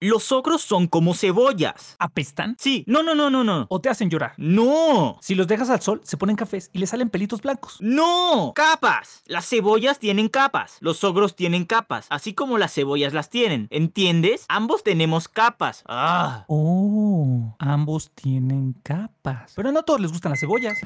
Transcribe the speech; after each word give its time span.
Los 0.00 0.30
ogros 0.30 0.60
son 0.60 0.88
como 0.88 1.14
cebollas. 1.14 1.96
¿Apestan? 1.98 2.54
Sí, 2.58 2.84
no, 2.86 3.02
no, 3.02 3.14
no, 3.14 3.30
no, 3.30 3.44
no. 3.44 3.64
¿O 3.70 3.80
te 3.80 3.88
hacen 3.88 4.10
llorar? 4.10 4.34
No. 4.36 5.16
Si 5.22 5.34
los 5.34 5.46
dejas 5.46 5.70
al 5.70 5.80
sol, 5.80 6.02
se 6.04 6.18
ponen 6.18 6.36
cafés 6.36 6.68
y 6.74 6.80
le 6.80 6.86
salen 6.86 7.08
pelitos 7.08 7.40
blancos. 7.40 7.78
No. 7.80 8.52
Capas. 8.54 9.22
Las 9.24 9.48
cebollas 9.48 9.98
tienen 9.98 10.28
capas. 10.28 10.76
Los 10.80 11.02
ogros 11.02 11.34
tienen 11.34 11.64
capas. 11.64 12.06
Así 12.10 12.34
como 12.34 12.58
las 12.58 12.74
cebollas 12.74 13.14
las 13.14 13.30
tienen. 13.30 13.68
¿Entiendes? 13.70 14.44
Ambos 14.48 14.84
tenemos 14.84 15.28
capas. 15.28 15.82
Ah. 15.86 16.44
Oh, 16.48 17.56
ambos 17.58 18.10
tienen 18.14 18.74
capas. 18.82 19.54
Pero 19.56 19.72
no 19.72 19.80
a 19.80 19.82
todos 19.82 20.02
les 20.02 20.12
gustan 20.12 20.32
las 20.32 20.40
cebollas. 20.40 20.78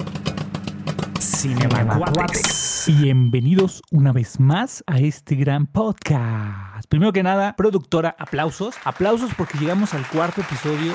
Cinemacuates. 1.21 2.85
Bienvenidos 2.87 3.83
una 3.91 4.11
vez 4.11 4.39
más 4.39 4.83
a 4.87 4.97
este 4.97 5.35
gran 5.35 5.67
podcast. 5.67 6.87
Primero 6.89 7.13
que 7.13 7.21
nada, 7.21 7.55
productora, 7.55 8.15
aplausos. 8.17 8.73
Aplausos 8.83 9.31
porque 9.37 9.59
llegamos 9.59 9.93
al 9.93 10.07
cuarto 10.07 10.41
episodio. 10.41 10.93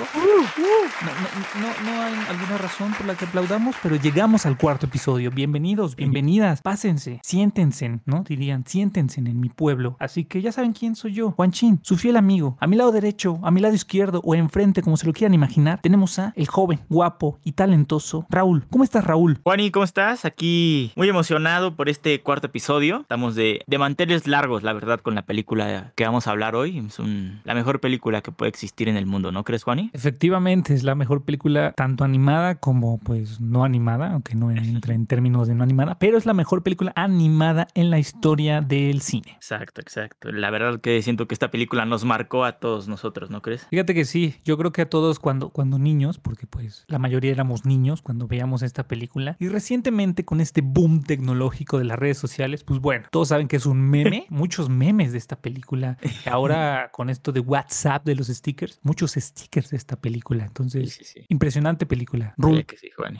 No, 1.04 1.10
no- 1.12 1.66
no- 1.66 1.92
no 1.92 2.02
hay 2.02 2.14
alguna 2.30 2.56
razón 2.58 2.92
por 2.94 3.06
la 3.06 3.14
que 3.14 3.26
aplaudamos, 3.26 3.76
pero 3.82 3.96
llegamos 3.96 4.46
al 4.46 4.56
cuarto 4.56 4.86
episodio. 4.86 5.30
Bienvenidos, 5.30 5.94
bienvenidas. 5.94 6.62
Pásense, 6.62 7.20
siéntense, 7.22 8.00
¿no? 8.06 8.22
Dirían, 8.26 8.64
siéntense 8.66 9.20
en 9.20 9.38
mi 9.38 9.50
pueblo. 9.50 9.96
Así 10.00 10.24
que 10.24 10.40
ya 10.40 10.52
saben 10.52 10.72
quién 10.72 10.96
soy 10.96 11.12
yo. 11.12 11.32
Juanchín, 11.32 11.80
su 11.82 11.96
fiel 11.98 12.16
amigo. 12.16 12.56
A 12.60 12.66
mi 12.66 12.76
lado 12.76 12.92
derecho, 12.92 13.38
a 13.42 13.50
mi 13.50 13.60
lado 13.60 13.74
izquierdo 13.74 14.22
o 14.24 14.34
enfrente, 14.34 14.80
como 14.80 14.96
se 14.96 15.06
lo 15.06 15.12
quieran 15.12 15.34
imaginar, 15.34 15.80
tenemos 15.82 16.18
a 16.18 16.32
el 16.34 16.46
joven, 16.46 16.80
guapo 16.88 17.38
y 17.44 17.52
talentoso 17.52 18.26
Raúl. 18.30 18.64
¿Cómo 18.70 18.82
estás, 18.82 19.04
Raúl? 19.04 19.38
Juani, 19.44 19.70
¿cómo 19.70 19.84
estás? 19.84 20.24
Aquí 20.24 20.92
muy 20.96 21.08
emocionado 21.10 21.76
por 21.76 21.90
este 21.90 22.22
cuarto 22.22 22.46
episodio. 22.46 23.00
Estamos 23.02 23.34
de, 23.34 23.60
de 23.66 23.78
manteles 23.78 24.26
largos, 24.26 24.62
la 24.62 24.72
verdad, 24.72 25.00
con 25.00 25.14
la 25.14 25.22
película 25.26 25.92
que 25.94 26.04
vamos 26.06 26.26
a 26.26 26.30
hablar 26.30 26.56
hoy. 26.56 26.78
Es 26.78 26.98
un- 26.98 27.40
la 27.44 27.54
mejor 27.54 27.80
película 27.80 28.22
que 28.22 28.32
puede 28.32 28.48
existir 28.48 28.88
en 28.88 28.96
el 28.96 29.04
mundo, 29.04 29.30
¿no 29.30 29.44
crees, 29.44 29.62
Juani? 29.62 29.90
Efectivamente, 29.92 30.72
es 30.72 30.85
la 30.86 30.94
mejor 30.94 31.24
película 31.24 31.72
tanto 31.72 32.04
animada 32.04 32.54
como 32.54 32.98
pues 32.98 33.40
no 33.40 33.64
animada, 33.64 34.12
aunque 34.12 34.34
no 34.34 34.50
entra 34.50 34.94
en 34.94 35.06
términos 35.06 35.48
de 35.48 35.54
no 35.54 35.62
animada, 35.62 35.98
pero 35.98 36.16
es 36.16 36.24
la 36.24 36.32
mejor 36.32 36.62
película 36.62 36.92
animada 36.96 37.68
en 37.74 37.90
la 37.90 37.98
historia 37.98 38.60
del 38.60 39.02
cine. 39.02 39.32
Exacto, 39.32 39.80
exacto. 39.80 40.32
La 40.32 40.50
verdad 40.50 40.80
que 40.80 41.02
siento 41.02 41.28
que 41.28 41.34
esta 41.34 41.50
película 41.50 41.84
nos 41.84 42.04
marcó 42.04 42.44
a 42.44 42.52
todos 42.52 42.88
nosotros, 42.88 43.30
¿no 43.30 43.42
crees? 43.42 43.66
Fíjate 43.68 43.94
que 43.94 44.04
sí, 44.04 44.36
yo 44.44 44.56
creo 44.56 44.72
que 44.72 44.82
a 44.82 44.88
todos 44.88 45.18
cuando, 45.18 45.50
cuando 45.50 45.78
niños, 45.78 46.18
porque 46.18 46.46
pues 46.46 46.84
la 46.88 46.98
mayoría 46.98 47.32
éramos 47.32 47.66
niños 47.66 48.00
cuando 48.00 48.26
veíamos 48.26 48.62
esta 48.62 48.84
película, 48.84 49.36
y 49.38 49.48
recientemente 49.48 50.24
con 50.24 50.40
este 50.40 50.60
boom 50.62 51.02
tecnológico 51.02 51.78
de 51.78 51.84
las 51.84 51.98
redes 51.98 52.18
sociales, 52.18 52.64
pues 52.64 52.80
bueno, 52.80 53.06
todos 53.10 53.28
saben 53.28 53.48
que 53.48 53.56
es 53.56 53.66
un 53.66 53.80
meme, 53.80 54.26
muchos 54.30 54.68
memes 54.68 55.12
de 55.12 55.18
esta 55.18 55.36
película. 55.36 55.98
Ahora 56.30 56.90
con 56.92 57.10
esto 57.10 57.32
de 57.32 57.40
WhatsApp, 57.40 58.04
de 58.04 58.14
los 58.14 58.28
stickers, 58.28 58.78
muchos 58.82 59.12
stickers 59.12 59.70
de 59.70 59.76
esta 59.76 59.96
película. 59.96 60.44
Entonces, 60.44 60.75
sí, 60.86 61.04
sí. 61.04 61.24
impresionante 61.28 61.86
película. 61.86 62.34
Que. 62.66 62.76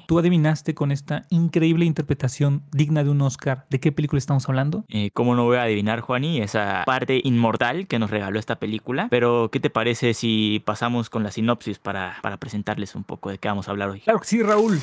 ¿Tú 0.07 0.19
adivinaste 0.19 0.75
con 0.75 0.93
esta 0.93 1.27
increíble 1.31 1.85
interpretación 1.85 2.63
digna 2.73 3.05
de 3.05 3.11
un 3.11 3.21
Oscar 3.23 3.67
de 3.71 3.81
qué 3.81 3.93
película 3.93 4.19
estamos 4.19 4.49
hablando? 4.49 4.85
Eh, 4.89 5.11
¿Cómo 5.13 5.35
no 5.35 5.45
voy 5.45 5.57
a 5.57 5.63
adivinar, 5.63 6.01
Juani, 6.01 6.41
esa 6.41 6.83
parte 6.87 7.21
inmortal 7.25 7.87
que 7.87 7.99
nos 7.99 8.11
regaló 8.11 8.39
esta 8.39 8.57
película? 8.57 9.09
Pero, 9.11 9.51
¿qué 9.51 9.61
te 9.61 9.71
parece 9.71 10.15
si 10.15 10.63
pasamos 10.65 11.11
con 11.11 11.23
la 11.23 11.31
sinopsis 11.31 11.79
para, 11.79 12.19
para 12.23 12.37
presentarles 12.37 12.95
un 12.95 13.05
poco 13.05 13.31
de 13.31 13.39
qué 13.39 13.49
vamos 13.49 13.69
a 13.69 13.71
hablar 13.71 13.91
hoy? 13.91 14.01
Claro 14.01 14.21
que 14.21 14.27
sí, 14.27 14.43
Raúl. 14.43 14.81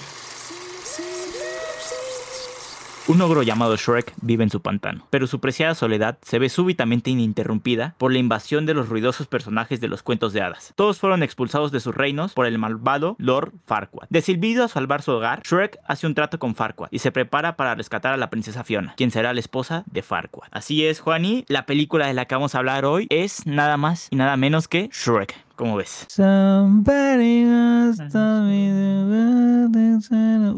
Un 3.06 3.20
ogro 3.20 3.44
llamado 3.44 3.76
Shrek 3.76 4.14
vive 4.22 4.46
en 4.46 4.50
su 4.50 4.62
pantano, 4.62 5.08
pero 5.09 5.28
su 5.28 5.42
preciada 5.42 5.76
soledad 5.76 6.18
se 6.22 6.40
ve 6.40 6.48
súbitamente 6.48 7.09
ininterrumpida 7.09 7.96
por 7.98 8.14
la 8.14 8.20
invasión 8.20 8.66
de 8.66 8.73
los 8.73 8.88
ruidosos 8.88 9.28
personajes 9.28 9.82
de 9.82 9.90
los 9.90 10.02
cuentos 10.04 10.32
de 10.32 10.42
hadas. 10.42 10.72
Todos 10.78 11.00
fueron 11.00 11.22
expulsados 11.22 11.74
de 11.74 11.81
sus 11.81 11.94
reinos 11.94 12.31
por 12.31 12.46
el 12.46 12.58
malvado 12.58 13.18
Lord 13.20 13.52
Farquaad. 13.66 14.08
Decidido 14.09 14.64
a 14.64 14.70
salvar 14.70 15.02
su 15.02 15.12
hogar, 15.12 15.42
Shrek 15.44 15.80
hace 15.86 16.08
un 16.08 16.16
trato 16.16 16.40
con 16.40 16.56
Farquaad 16.56 16.88
y 16.92 17.00
se 17.00 17.12
prepara 17.12 17.58
para 17.58 17.76
rescatar 17.76 18.13
a 18.13 18.18
la 18.18 18.30
princesa 18.30 18.63
Fiona, 18.63 18.94
quien 18.96 19.12
será 19.12 19.34
la 19.34 19.42
esposa 19.42 19.84
de 19.86 20.02
Farquaad. 20.02 20.47
Así 20.52 20.86
es, 20.86 21.02
Juani, 21.02 21.44
la 21.50 21.66
película 21.66 22.08
de 22.08 22.13
la 22.13 22.24
que 22.24 22.36
vamos 22.36 22.56
a 22.56 22.59
hablar 22.59 22.86
hoy 22.86 23.08
es 23.09 23.46
nada 23.46 23.75
más 23.75 24.08
y 24.12 24.16
nada 24.16 24.38
menos 24.38 24.69
que 24.69 24.90
Shrek. 24.94 25.36
¿Cómo 25.56 25.75
ves? 25.75 26.08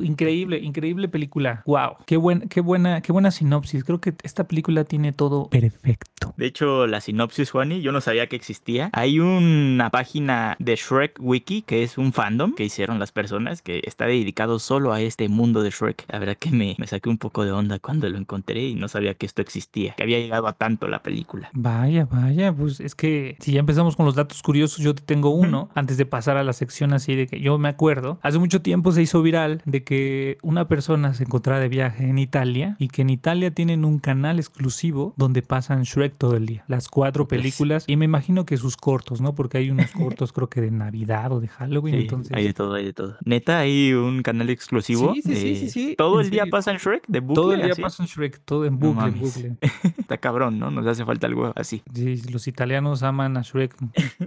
Increíble, 0.02 0.60
increíble 0.60 1.10
película. 1.10 1.64
Wow, 1.66 1.98
qué 2.06 2.16
buen, 2.16 2.48
qué 2.48 2.62
buena, 2.62 3.02
qué 3.02 3.12
buena 3.12 3.32
sinopsis. 3.32 3.84
Creo 3.84 4.00
que 4.00 4.14
esta 4.24 4.46
película 4.46 4.86
tiene 4.86 5.12
todo 5.12 5.50
perfecto. 5.50 6.34
De 6.38 6.46
hecho, 6.46 6.88
la 6.88 7.02
sinopsis, 7.02 7.52
Juani, 7.52 7.82
yo 7.82 7.92
no 7.92 8.00
sabía 8.00 8.28
que 8.28 8.38
existía. 8.38 8.90
Hay 8.94 9.20
una 9.20 9.90
página 9.90 10.56
de 10.60 10.76
Shrek 10.76 11.18
Wiki, 11.20 11.62
que 11.64 11.84
es 11.84 11.98
un 11.98 12.14
fandom 12.14 12.56
que 12.56 12.64
hicieron 12.64 12.98
las 12.98 13.12
personas, 13.12 13.62
que 13.62 13.82
está 13.84 14.06
dedicado 14.06 14.60
solo 14.60 14.94
a 14.94 15.02
este 15.02 15.28
mundo 15.28 15.62
de 15.62 15.72
Shrek. 15.72 16.06
La 16.08 16.20
verdad 16.20 16.38
que 16.38 16.52
me, 16.52 16.76
me 16.78 16.88
saqué 16.88 17.10
un 17.10 17.18
poco 17.18 17.44
de 17.44 17.52
onda 17.52 17.80
cuando 17.80 18.08
lo 18.10 18.18
encontré 18.18 18.68
y 18.68 18.76
no 18.76 18.88
sabía 18.88 19.14
que 19.14 19.26
esto 19.26 19.42
existía, 19.42 19.94
que 19.96 20.04
había 20.04 20.20
llegado 20.20 20.48
a 20.48 20.54
tanto 20.54 20.88
la 20.88 21.04
película. 21.04 21.50
Vaya, 21.54 22.06
vaya, 22.06 22.54
pues 22.54 22.80
es 22.80 22.96
que 22.96 23.36
si 23.40 23.52
ya 23.52 23.60
empezamos 23.60 23.96
con 23.96 24.06
los 24.06 24.16
datos 24.16 24.42
curiosos, 24.42 24.85
yo 24.86 24.96
te 24.96 25.02
tengo 25.04 25.30
uno 25.32 25.70
antes 25.76 25.98
de 25.98 26.06
pasar 26.06 26.38
a 26.38 26.44
la 26.44 26.54
sección 26.54 26.94
así 26.94 27.16
de 27.16 27.28
que 27.28 27.40
yo 27.40 27.58
me 27.58 27.70
acuerdo. 27.70 28.20
Hace 28.22 28.40
mucho 28.40 28.62
tiempo 28.62 28.92
se 28.92 29.02
hizo 29.02 29.22
viral 29.22 29.62
de 29.66 29.84
que 29.84 30.38
una 30.42 30.68
persona 30.68 31.14
se 31.14 31.24
encontraba 31.24 31.60
de 31.60 31.68
viaje 31.70 32.08
en 32.08 32.18
Italia 32.20 32.76
y 32.80 32.88
que 32.90 33.02
en 33.02 33.10
Italia 33.10 33.52
tienen 33.52 33.84
un 33.86 34.00
canal 34.00 34.38
exclusivo 34.40 35.14
donde 35.18 35.42
pasan 35.42 35.84
Shrek 35.84 36.16
todo 36.18 36.36
el 36.36 36.46
día. 36.46 36.64
Las 36.68 36.88
cuatro 36.88 37.28
películas 37.28 37.84
y 37.88 37.96
me 37.98 38.06
imagino 38.06 38.46
que 38.46 38.58
sus 38.58 38.78
cortos, 38.78 39.22
¿no? 39.22 39.34
Porque 39.36 39.58
hay 39.58 39.70
unos 39.72 39.92
cortos 39.92 40.32
creo 40.32 40.50
que 40.50 40.62
de 40.62 40.72
Navidad 40.72 41.32
o 41.32 41.40
de 41.40 41.48
Halloween, 41.48 41.96
Sí, 41.96 42.02
entonces... 42.04 42.32
hay 42.36 42.44
de 42.46 42.54
todo, 42.54 42.74
hay 42.76 42.86
de 42.86 42.94
todo. 42.94 43.18
Neta, 43.26 43.60
hay 43.60 43.94
un 43.94 44.22
canal 44.22 44.50
exclusivo. 44.52 45.14
Sí, 45.16 45.22
sí, 45.24 45.36
sí, 45.36 45.50
de- 45.50 45.56
sí, 45.56 45.70
sí, 45.70 45.96
Todo 45.98 46.22
el 46.22 46.30
día 46.30 46.46
pasan 46.52 46.78
Shrek 46.78 47.08
de 47.08 47.20
bucle. 47.22 47.36
Todo 47.36 47.54
el 47.54 47.62
día 47.64 47.72
así? 47.74 47.82
pasan 47.82 48.06
Shrek, 48.06 48.40
todo 48.46 48.66
en 48.66 48.78
No 48.80 48.94
bucle. 49.12 49.58
Está 49.98 50.18
cabrón, 50.18 50.60
¿no? 50.60 50.70
Nos 50.70 50.86
hace 50.86 51.04
falta 51.06 51.26
algo 51.28 51.52
así. 51.56 51.82
Sí, 51.94 52.22
los 52.32 52.48
italianos 52.48 53.02
aman 53.04 53.38
a 53.38 53.42
Shrek, 53.42 53.76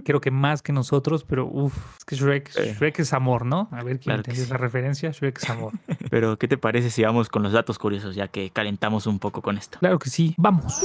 creo 0.03 0.19
que 0.19 0.31
más 0.31 0.48
que 0.61 0.73
nosotros, 0.73 1.23
pero 1.23 1.45
uff, 1.45 1.75
es 1.99 2.05
que 2.05 2.15
Shrek, 2.15 2.49
Sí. 2.49 2.61
Shrek 2.73 2.99
es 2.99 3.13
amor, 3.13 3.45
¿no? 3.45 3.69
A 3.71 3.83
ver 3.83 3.99
quién 3.99 4.15
Claro 4.15 4.23
sí. 4.35 4.41
esa 4.41 4.57
referencia, 4.57 5.11
Shrek 5.11 5.37
es 5.41 5.49
amor. 5.49 5.73
Pero, 6.09 6.37
¿qué 6.37 6.47
te 6.47 6.57
parece 6.57 6.89
si 6.89 7.03
vamos 7.03 7.29
con 7.29 7.43
los 7.43 7.53
datos 7.53 7.77
curiosos, 7.77 8.15
ya 8.15 8.27
que 8.27 8.49
calentamos 8.49 9.05
un 9.07 9.19
poco 9.19 9.41
con 9.41 9.57
esto? 9.57 9.77
Claro 9.79 9.99
que 9.99 10.09
sí, 10.09 10.33
vamos. 10.37 10.81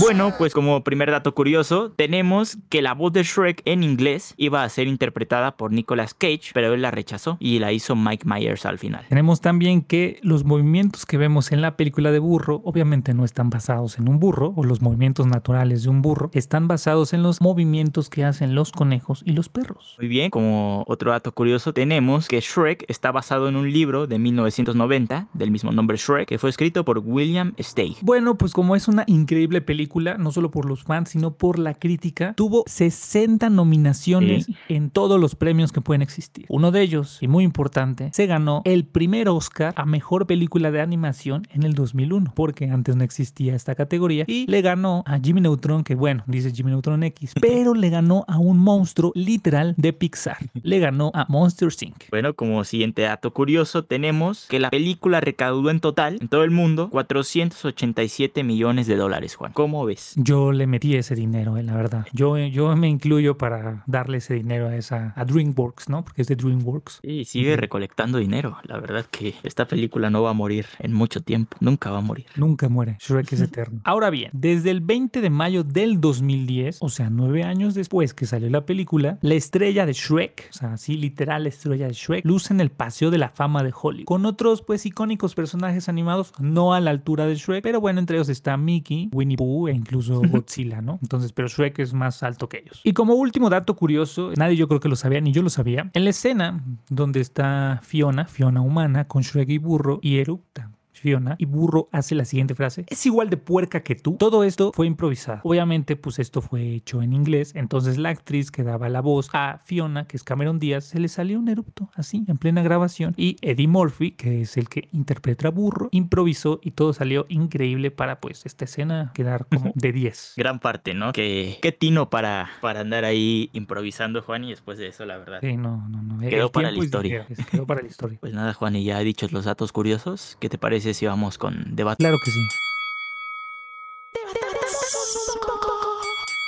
Bueno, 0.00 0.34
pues 0.36 0.52
como 0.52 0.82
primer 0.82 1.10
dato 1.10 1.34
curioso, 1.34 1.92
tenemos 1.92 2.58
que 2.68 2.82
la 2.82 2.94
voz 2.94 3.12
de 3.12 3.22
Shrek 3.22 3.62
en 3.64 3.84
inglés 3.84 4.34
iba 4.36 4.64
a 4.64 4.68
ser 4.68 4.88
interpretada 4.88 5.56
por 5.56 5.72
Nicolas 5.72 6.14
Cage, 6.14 6.50
pero 6.52 6.74
él 6.74 6.82
la 6.82 6.90
rechazó 6.90 7.36
y 7.38 7.58
la 7.60 7.72
hizo 7.72 7.94
Mike 7.94 8.26
Myers 8.26 8.66
al 8.66 8.78
final. 8.78 9.06
Tenemos 9.08 9.40
también 9.40 9.82
que 9.82 10.18
los 10.22 10.44
movimientos 10.44 11.06
que 11.06 11.16
vemos 11.16 11.52
en 11.52 11.60
la 11.60 11.76
película 11.76 12.10
de 12.10 12.18
burro 12.18 12.60
obviamente 12.64 13.14
no 13.14 13.24
están 13.24 13.50
basados 13.50 13.98
en 13.98 14.08
un 14.08 14.18
burro 14.18 14.52
o 14.56 14.64
los 14.64 14.82
movimientos 14.82 15.26
naturales 15.26 15.84
de 15.84 15.90
un 15.90 16.02
burro, 16.02 16.30
están 16.32 16.66
basados 16.66 17.12
en 17.12 17.22
los 17.22 17.40
movimientos 17.40 18.10
que 18.10 18.24
hacen 18.24 18.54
los 18.54 18.72
conejos 18.72 19.22
y 19.24 19.32
los 19.32 19.48
perros. 19.48 19.96
Muy 19.98 20.08
bien, 20.08 20.30
como 20.30 20.84
otro 20.88 21.12
dato 21.12 21.32
curioso, 21.32 21.72
tenemos 21.72 22.26
que 22.26 22.40
Shrek 22.40 22.84
está 22.88 23.12
basado 23.12 23.48
en 23.48 23.56
un 23.56 23.70
libro 23.70 24.06
de 24.06 24.18
1990 24.18 25.28
del 25.32 25.50
mismo 25.50 25.70
nombre 25.70 25.96
Shrek, 25.96 26.28
que 26.28 26.38
fue 26.38 26.50
escrito 26.50 26.84
por 26.84 26.98
William 26.98 27.54
Steig. 27.60 27.96
Bueno, 28.02 28.36
pues 28.36 28.52
como 28.52 28.74
es 28.74 28.88
una 28.88 29.04
increíble 29.22 29.60
película, 29.60 30.16
no 30.18 30.32
solo 30.32 30.50
por 30.50 30.66
los 30.66 30.82
fans, 30.84 31.10
sino 31.10 31.34
por 31.34 31.58
la 31.58 31.74
crítica, 31.74 32.34
tuvo 32.36 32.64
60 32.66 33.48
nominaciones 33.50 34.46
Sí. 34.46 34.54
en 34.68 34.90
todos 34.90 35.20
los 35.20 35.34
premios 35.34 35.72
que 35.72 35.80
pueden 35.80 36.02
existir. 36.02 36.46
Uno 36.48 36.70
de 36.70 36.82
ellos, 36.82 37.18
y 37.20 37.28
muy 37.28 37.44
importante, 37.44 38.10
se 38.12 38.26
ganó 38.26 38.62
el 38.64 38.84
primer 38.84 39.28
Oscar 39.28 39.72
a 39.76 39.84
Mejor 39.86 40.26
Película 40.26 40.70
de 40.70 40.80
Animación 40.80 41.46
en 41.52 41.62
el 41.62 41.74
2001, 41.74 42.32
porque 42.34 42.66
antes 42.70 42.96
no 42.96 43.04
existía 43.04 43.54
esta 43.54 43.74
categoría, 43.74 44.24
y 44.26 44.46
le 44.46 44.60
ganó 44.62 45.02
a 45.06 45.18
Jimmy 45.18 45.40
Neutron, 45.40 45.84
que 45.84 45.94
bueno, 45.94 46.24
dice 46.26 46.50
Jimmy 46.52 46.70
Neutron 46.72 47.02
X, 47.04 47.32
pero 47.40 47.74
le 47.74 47.88
ganó 47.90 48.24
a 48.28 48.38
un 48.38 48.58
monstruo 48.58 49.12
literal 49.14 49.74
de 49.76 49.92
Pixar. 49.92 50.38
Le 50.54 50.78
ganó 50.78 51.10
a 51.14 51.26
Monster 51.28 51.68
Inc. 51.80 52.10
Bueno, 52.10 52.34
como 52.34 52.64
siguiente 52.64 53.02
dato 53.02 53.32
curioso, 53.32 53.84
tenemos 53.84 54.46
que 54.48 54.58
la 54.58 54.70
película 54.70 55.20
recaudó 55.20 55.70
en 55.70 55.80
total, 55.80 56.18
en 56.20 56.28
todo 56.28 56.44
el 56.44 56.50
mundo, 56.50 56.88
487 56.90 58.42
millones 58.42 58.86
de 58.86 58.96
dólares, 58.96 59.11
Juan. 59.36 59.52
¿Cómo 59.52 59.84
ves? 59.84 60.14
Yo 60.16 60.52
le 60.52 60.66
metí 60.66 60.96
ese 60.96 61.14
dinero, 61.14 61.56
eh, 61.56 61.62
la 61.62 61.74
verdad. 61.74 62.06
Yo, 62.12 62.38
yo 62.38 62.74
me 62.76 62.88
incluyo 62.88 63.36
para 63.36 63.84
darle 63.86 64.18
ese 64.18 64.34
dinero 64.34 64.68
a 64.68 64.76
esa 64.76 65.12
a 65.16 65.24
DreamWorks, 65.24 65.88
¿no? 65.88 66.04
Porque 66.04 66.22
es 66.22 66.28
de 66.28 66.36
DreamWorks. 66.36 67.00
Y 67.02 67.24
sigue 67.24 67.56
recolectando 67.56 68.18
dinero. 68.18 68.58
La 68.64 68.78
verdad 68.78 69.04
que 69.10 69.34
esta 69.42 69.66
película 69.66 70.10
no 70.10 70.22
va 70.22 70.30
a 70.30 70.34
morir 70.34 70.66
en 70.78 70.92
mucho 70.92 71.22
tiempo. 71.22 71.56
Nunca 71.60 71.90
va 71.90 71.98
a 71.98 72.02
morir. 72.02 72.26
Nunca 72.36 72.68
muere. 72.68 72.96
Shrek 73.00 73.32
es 73.32 73.40
eterno. 73.42 73.80
Ahora 73.84 74.10
bien, 74.10 74.30
desde 74.32 74.70
el 74.70 74.80
20 74.80 75.20
de 75.20 75.30
mayo 75.30 75.64
del 75.64 76.00
2010, 76.00 76.78
o 76.80 76.88
sea, 76.88 77.10
nueve 77.10 77.42
años 77.42 77.74
después 77.74 78.14
que 78.14 78.26
salió 78.26 78.48
la 78.50 78.64
película, 78.64 79.18
la 79.20 79.34
estrella 79.34 79.86
de 79.86 79.92
Shrek, 79.92 80.48
o 80.50 80.52
sea, 80.52 80.72
así 80.74 80.96
literal 80.96 81.42
la 81.44 81.48
estrella 81.48 81.86
de 81.86 81.92
Shrek, 81.92 82.24
luce 82.24 82.52
en 82.52 82.60
el 82.60 82.70
Paseo 82.70 83.10
de 83.10 83.18
la 83.18 83.28
Fama 83.28 83.62
de 83.62 83.72
Hollywood. 83.74 84.06
Con 84.06 84.26
otros, 84.26 84.62
pues, 84.62 84.86
icónicos 84.86 85.34
personajes 85.34 85.88
animados, 85.88 86.32
no 86.38 86.74
a 86.74 86.80
la 86.80 86.90
altura 86.90 87.26
de 87.26 87.34
Shrek, 87.34 87.62
pero 87.62 87.80
bueno, 87.80 88.00
entre 88.00 88.16
ellos 88.16 88.28
está 88.28 88.56
Mickey, 88.56 89.01
Winnie 89.12 89.22
Winnie 89.22 89.36
Pooh 89.36 89.68
e 89.68 89.72
incluso 89.72 90.20
Godzilla, 90.20 90.80
¿no? 90.80 90.98
Entonces, 91.02 91.32
pero 91.32 91.48
Shrek 91.48 91.78
es 91.78 91.94
más 91.94 92.22
alto 92.22 92.48
que 92.48 92.58
ellos. 92.58 92.80
Y 92.84 92.92
como 92.92 93.14
último 93.14 93.50
dato 93.50 93.76
curioso, 93.76 94.32
nadie 94.36 94.56
yo 94.56 94.68
creo 94.68 94.80
que 94.80 94.88
lo 94.88 94.96
sabía, 94.96 95.20
ni 95.20 95.32
yo 95.32 95.42
lo 95.42 95.50
sabía, 95.50 95.90
en 95.92 96.04
la 96.04 96.10
escena 96.10 96.62
donde 96.88 97.20
está 97.20 97.80
Fiona, 97.82 98.26
Fiona 98.26 98.60
humana, 98.60 99.04
con 99.04 99.22
Shrek 99.22 99.48
y 99.50 99.58
burro, 99.58 100.00
y 100.02 100.18
erupta 100.18 100.71
Fiona 100.92 101.36
y 101.38 101.46
Burro 101.46 101.88
hace 101.92 102.14
la 102.14 102.24
siguiente 102.24 102.54
frase. 102.54 102.84
Es 102.88 103.04
igual 103.06 103.30
de 103.30 103.36
puerca 103.36 103.82
que 103.82 103.94
tú. 103.94 104.16
Todo 104.18 104.44
esto 104.44 104.72
fue 104.74 104.86
improvisado. 104.86 105.40
Obviamente, 105.44 105.96
pues 105.96 106.18
esto 106.18 106.40
fue 106.40 106.74
hecho 106.74 107.02
en 107.02 107.12
inglés. 107.12 107.52
Entonces 107.54 107.98
la 107.98 108.10
actriz 108.10 108.50
que 108.50 108.62
daba 108.62 108.88
la 108.88 109.00
voz 109.00 109.28
a 109.32 109.60
Fiona, 109.64 110.06
que 110.06 110.16
es 110.16 110.24
Cameron 110.24 110.58
Díaz, 110.58 110.84
se 110.84 111.00
le 111.00 111.08
salió 111.08 111.38
un 111.38 111.48
erupto 111.48 111.90
así, 111.94 112.24
en 112.28 112.36
plena 112.36 112.62
grabación. 112.62 113.14
Y 113.16 113.36
Eddie 113.42 113.68
Murphy, 113.68 114.12
que 114.12 114.42
es 114.42 114.56
el 114.56 114.68
que 114.68 114.88
interpreta 114.92 115.48
a 115.48 115.50
Burro, 115.50 115.88
improvisó 115.92 116.60
y 116.62 116.72
todo 116.72 116.92
salió 116.92 117.26
increíble 117.28 117.90
para 117.90 118.20
pues 118.20 118.46
esta 118.46 118.64
escena 118.64 119.12
quedar 119.14 119.46
como 119.46 119.72
de 119.74 119.92
10. 119.92 120.34
Gran 120.36 120.60
parte, 120.60 120.94
¿no? 120.94 121.12
Que 121.12 121.58
qué 121.62 121.72
tino 121.72 122.10
para, 122.10 122.50
para 122.60 122.80
andar 122.80 123.04
ahí 123.04 123.50
improvisando, 123.52 124.22
Juan, 124.22 124.44
y 124.44 124.50
después 124.50 124.78
de 124.78 124.88
eso, 124.88 125.04
la 125.04 125.18
verdad. 125.18 125.38
Sí, 125.40 125.56
no, 125.56 125.88
no, 125.88 126.02
no. 126.02 126.18
Quedó 126.18 126.50
para 126.52 126.70
la 126.70 126.78
historia. 126.78 127.26
quedó 127.50 127.66
para 127.66 127.82
la 127.82 127.88
historia. 127.88 128.02
Pues 128.22 128.34
nada, 128.34 128.52
Juan, 128.52 128.76
y 128.76 128.84
ya 128.84 129.00
he 129.00 129.04
dicho 129.04 129.26
los 129.30 129.46
datos 129.46 129.72
curiosos. 129.72 130.36
¿Qué 130.38 130.48
te 130.48 130.58
parece 130.58 130.81
si 130.82 131.06
vamos 131.06 131.38
con 131.38 131.64
debate. 131.74 132.02
Claro 132.02 132.18
que 132.24 132.30
sí. 132.30 132.71